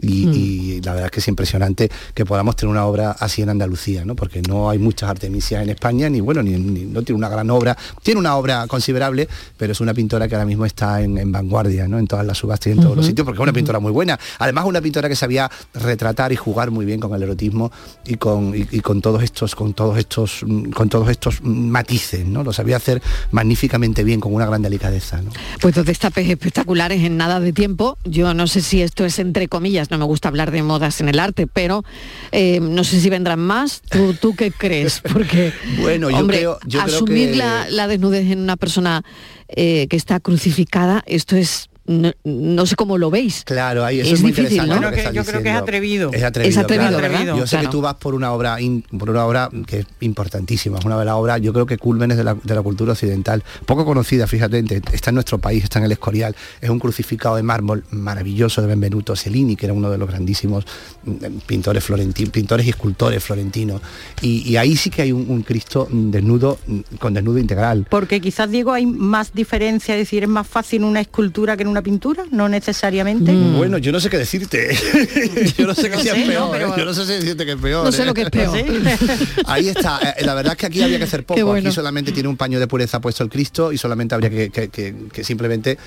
[0.01, 0.33] y, Mm.
[0.35, 4.05] y la verdad es que es impresionante que podamos tener una obra así en Andalucía,
[4.05, 4.15] ¿no?
[4.15, 7.49] Porque no hay muchas Artemisias en España, ni bueno, ni, ni- no tiene una gran
[7.51, 11.33] obra, tiene una obra considerable, pero es una pintora que ahora mismo está en, en
[11.33, 11.99] vanguardia, ¿no?
[11.99, 14.19] En todas las subastas y en todos los sitios, porque es una pintora muy buena.
[14.39, 17.71] Además, una pintora que sabía retratar y jugar muy bien con el erotismo
[18.07, 22.27] y con, y, y con todos estos, con todos estos, mm, con todos estos matices,
[22.27, 22.43] ¿no?
[22.45, 25.31] Lo sabía hacer magníficamente bien, con una gran delicadeza, ¿no?
[25.61, 27.99] Pues dos destapes espectaculares en nada de tiempo.
[28.05, 31.09] Yo no sé si esto es entre comillas, no me gusta hablar de modas en
[31.09, 31.85] el arte, pero
[32.33, 33.81] eh, no sé si vendrán más.
[33.83, 35.01] ¿Tú, tú qué crees?
[35.13, 39.03] Porque, Bueno, yo hombre, creo- yo creo asumir que- la, la desnudez en una persona
[39.49, 43.43] eh, que está crucificada, esto es, no, no sé cómo lo veis.
[43.45, 44.81] Claro, ahí eso Es es, muy difícil, interesante.
[44.87, 44.91] ¿no?
[44.91, 46.11] lo Yo creo que- yo creo que es atrevido.
[46.13, 47.03] Es atrevido, Es atrevido, claro.
[47.15, 47.37] ¿verdad?
[47.37, 47.69] Yo sé Claro.
[47.69, 50.99] que tú vas por una obra in- por una obra que es importantísima, es una
[50.99, 54.27] de las obras, yo creo que cúlmenes de la, de la cultura occidental, poco conocida,
[54.27, 54.63] fíjate,
[54.93, 58.69] está en nuestro país, está en el Escorial, es un crucificado de mármol maravilloso de
[58.69, 60.65] Benvenuto Cellini, que era uno de los grandísimos
[61.05, 61.13] mm,
[61.47, 63.81] pintores florentinos, pintores y escultores florentinos.
[64.21, 67.87] Y, y ahí sí que hay un, un Cristo desnudo, mm, con desnudo integral.
[67.89, 71.69] Porque quizás, Diego, hay más diferencia, es decir, es más fácil una escultura que en
[71.69, 73.33] una pintura, no necesariamente.
[73.33, 74.69] Bueno, yo no sé qué decirte.
[75.59, 76.41] yo no sé qué No sea sé, peor.
[76.47, 76.51] ¿no?
[76.53, 76.79] Pero- ¿eh?
[76.79, 77.85] Yo no sé si decirte que es peor.
[77.85, 78.07] No sé ¿eh?
[78.07, 78.57] lo que es peor.
[79.47, 79.99] Ahí está.
[80.19, 81.45] Eh, La verdad es que aquí había que hacer poco.
[81.47, 81.69] bueno.
[81.69, 84.69] Aquí solamente tiene un paño de pureza puesto el Cristo y solamente habría que, que-
[84.69, 85.79] que- que simplemente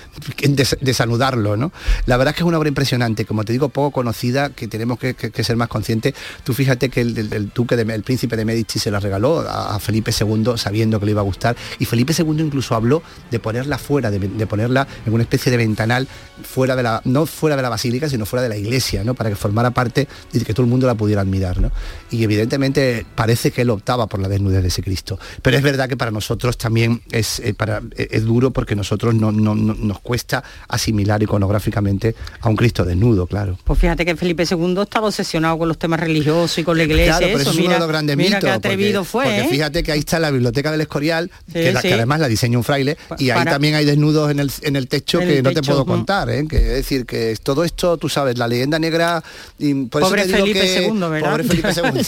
[0.48, 1.72] des- desanudarlo, ¿no?
[2.06, 4.98] La verdad es que es una obra impresionante, como te digo, poco conocida, que tenemos
[4.98, 6.14] que, que- que ser más conscientes.
[6.44, 9.40] Tú fíjate que el, el- el duque, de, el príncipe de Medici se la regaló
[9.40, 13.02] a, a Felipe II sabiendo que le iba a gustar y Felipe II incluso habló
[13.30, 16.06] de ponerla fuera, de, de ponerla en una especie de ventanal
[16.42, 19.14] fuera de la, no fuera de la basílica, sino fuera de la iglesia, ¿no?
[19.14, 21.70] Para que formara parte y que todo el mundo la pudiera admirar, ¿no?
[22.10, 25.18] Y evidentemente parece que él optaba por la desnudez de ese Cristo.
[25.42, 29.14] Pero es verdad que para nosotros también es, eh, para, eh, es duro porque nosotros
[29.14, 33.56] no, no- no- nos cuesta asimilar iconográficamente a un Cristo desnudo, claro.
[33.64, 37.18] Pues fíjate que Felipe II estaba obsesionado con los temas religiosos y con la iglesia.
[37.18, 38.44] Claro, pero eso, es mira, uno de los grandes mira mitos.
[38.44, 39.48] qué atrevido porque, fue, porque ¿eh?
[39.48, 41.88] fíjate que ahí está la biblioteca del Escorial, que, la- sí.
[41.88, 44.76] que además la diseña un fraile, y ahí para- también hay desnudos en el, en
[44.76, 46.46] el techo En que no te techo, puedo contar, ¿eh?
[46.48, 49.22] que es decir, que todo esto, tú sabes, la leyenda negra...
[49.58, 51.30] Y por Pobre eso te digo Felipe que- II, ¿verdad?
[51.30, 52.02] Pobre Felipe II.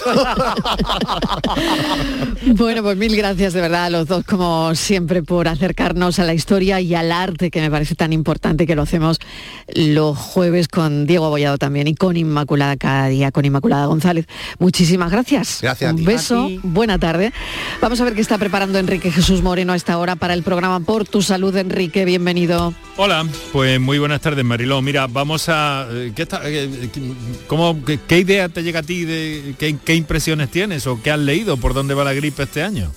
[2.56, 6.34] Bueno, pues mil gracias de verdad a los dos, como siempre, por acercarnos a la
[6.34, 9.18] historia y al arte, que me parece tan importante que lo hacemos
[9.74, 14.26] los jueves con Diego Abollado también y con Inmaculada cada día, con Inmaculada González.
[14.58, 15.60] Muchísimas gracias.
[15.62, 16.04] Gracias a Un ti.
[16.04, 16.60] beso, A ti.
[16.62, 17.32] buena tarde.
[17.80, 20.80] Vamos a ver qué está preparando Enrique Jesús Moreno a esta hora para el programa
[20.80, 22.04] Por tu Salud, Enrique.
[22.04, 22.74] Bienvenido.
[22.96, 24.82] Hola, pues muy buenas tardes, Mariló.
[24.82, 25.86] Mira, vamos a...
[25.90, 26.90] eh, ¿Qué, está- eh,
[27.46, 27.78] cómo-
[28.08, 29.04] qué idea te llega a ti?
[29.04, 31.56] de qué, qué impresiones tienes o qué has leído?
[31.56, 32.92] ¿Por dónde va la gripe este año?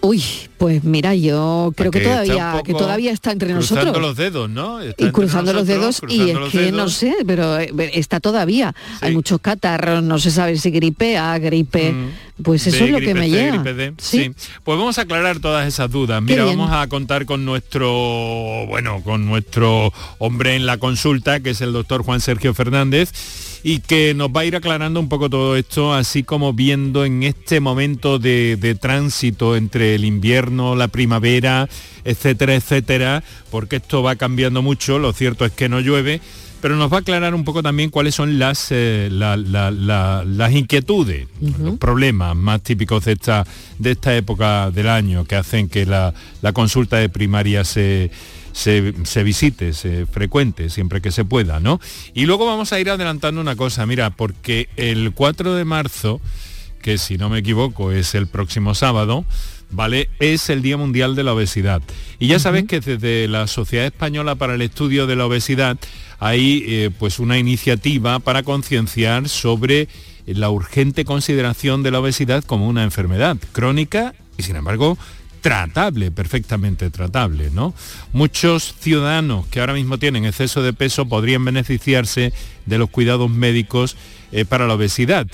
[0.00, 0.22] Uy,
[0.64, 4.02] pues mira, yo creo que todavía, que todavía está entre cruzando nosotros.
[4.02, 4.80] los dedos, ¿no?
[4.80, 8.74] Está y cruzando los dedos y cruzando es que no sé, pero eh, está todavía.
[9.02, 11.94] Hay muchos catarros, no se sabe si gripe A, gripe,
[12.42, 13.92] pues eso de es lo que me C, llega.
[13.98, 14.24] Sí.
[14.24, 14.32] Sí.
[14.64, 16.22] Pues vamos a aclarar todas esas dudas.
[16.22, 21.60] Mira, vamos a contar con nuestro, bueno, con nuestro hombre en la consulta, que es
[21.60, 23.12] el doctor Juan Sergio Fernández.
[23.66, 27.22] y que nos va a ir aclarando un poco todo esto, así como viendo en
[27.22, 31.68] este momento de, de tránsito entre el invierno, la primavera,
[32.04, 36.20] etcétera, etcétera, porque esto va cambiando mucho, lo cierto es que no llueve,
[36.60, 40.24] pero nos va a aclarar un poco también cuáles son las, eh, la- la- la-
[40.26, 41.26] las inquietudes,
[41.60, 43.46] los problemas más típicos de esta,
[43.78, 48.10] de esta época del año que hacen que la, la consulta de primaria se,
[48.52, 51.80] se, se visite, se frecuente, siempre que se pueda, ¿no?
[52.14, 56.20] Y luego vamos a ir adelantando una cosa, mira, porque el 4 de marzo,
[56.80, 59.24] que si no me equivoco es el próximo sábado,
[59.74, 60.08] ¿vale?
[60.20, 61.82] Es el Día Mundial de la Obesidad.
[62.18, 65.76] Y ya sabes que desde la Sociedad Española para el Estudio de la Obesidad
[66.18, 69.88] hay eh, pues una iniciativa para concienciar sobre
[70.26, 74.96] la urgente consideración de la obesidad como una enfermedad crónica y sin embargo
[75.42, 77.74] tratable, perfectamente tratable, ¿no?
[78.14, 82.32] Muchos ciudadanos que ahora mismo tienen exceso de peso podrían beneficiarse
[82.64, 83.96] de los cuidados médicos
[84.32, 85.26] eh, para la obesidad.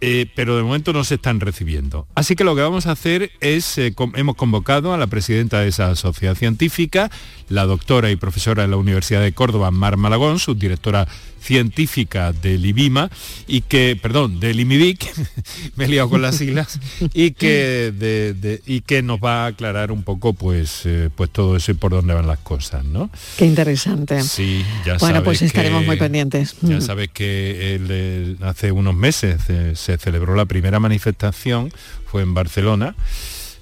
[0.00, 2.06] Eh, pero de momento no se están recibiendo.
[2.14, 5.68] Así que lo que vamos a hacer es, eh, hemos convocado a la presidenta de
[5.68, 7.10] esa sociedad científica,
[7.48, 11.08] la doctora y profesora de la Universidad de Córdoba, Mar Malagón, subdirectora
[11.40, 13.10] científica del IBIMA,
[13.46, 15.06] y que, perdón, del IMIDIC,
[15.76, 16.78] me he liado con las siglas,
[17.14, 21.30] y que, de- de- y que nos va a aclarar un poco pues, eh, pues
[21.30, 23.08] todo eso y por dónde van las cosas, ¿no?
[23.38, 24.22] Qué interesante.
[24.22, 26.54] Sí, ya bueno, sabes pues estaremos que- muy pendientes.
[26.62, 31.72] Ya sabes que hace unos meses eh, se celebró la primera manifestación,
[32.04, 32.94] fue en Barcelona,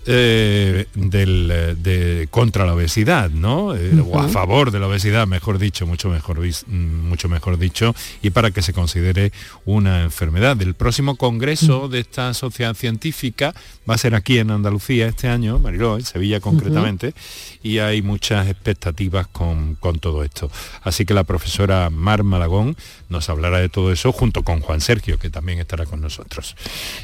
[0.06, 3.74] eh, del, de, contra la obesidad, ¿no?
[3.74, 7.94] Eh, O a favor de la obesidad, mejor dicho, mucho mejor, mm, mucho mejor dicho,
[8.22, 9.32] y para que se considere
[9.64, 10.60] una enfermedad.
[10.62, 13.54] El próximo congreso de esta sociedad científica
[13.88, 17.14] va a ser aquí en Andalucía este año, Mariló, en Sevilla concretamente,
[17.62, 20.50] y hay muchas expectativas con, con todo esto.
[20.82, 22.76] Así que la profesora Mar Malagón
[23.08, 26.56] nos hablará de todo eso junto con Juan Sergio, que también estará con nosotros.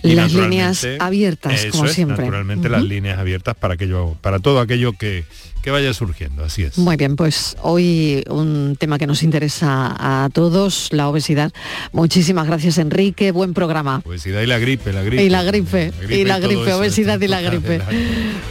[0.03, 2.19] Y Las líneas abiertas, como es, siempre.
[2.19, 2.89] Naturalmente las Ujú.
[2.93, 5.24] Líneas abiertas para aquello, para todo aquello que,
[5.62, 6.78] que vaya surgiendo, así es.
[6.78, 11.53] Muy bien, pues hoy un tema que nos interesa a todos, la obesidad.
[11.93, 13.32] Muchísimas gracias, Enrique.
[13.32, 14.03] Buen programa.
[14.05, 15.24] Obesidad y la gripe, la gripe.
[15.24, 17.80] Y la gripe, y la gripe, obesidad y la gripe.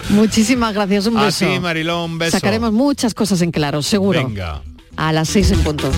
[0.09, 1.45] Muchísimas gracias, un A beso.
[1.45, 2.31] ti, Mariló, un beso.
[2.31, 4.25] Sacaremos muchas cosas en claro, seguro.
[4.27, 4.61] Venga.
[4.97, 5.89] A las seis en punto.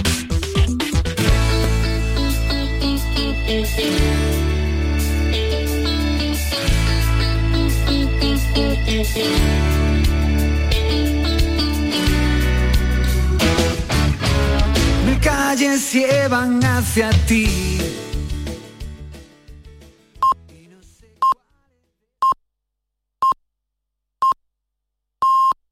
[15.05, 17.77] Mil calles llevan hacia ti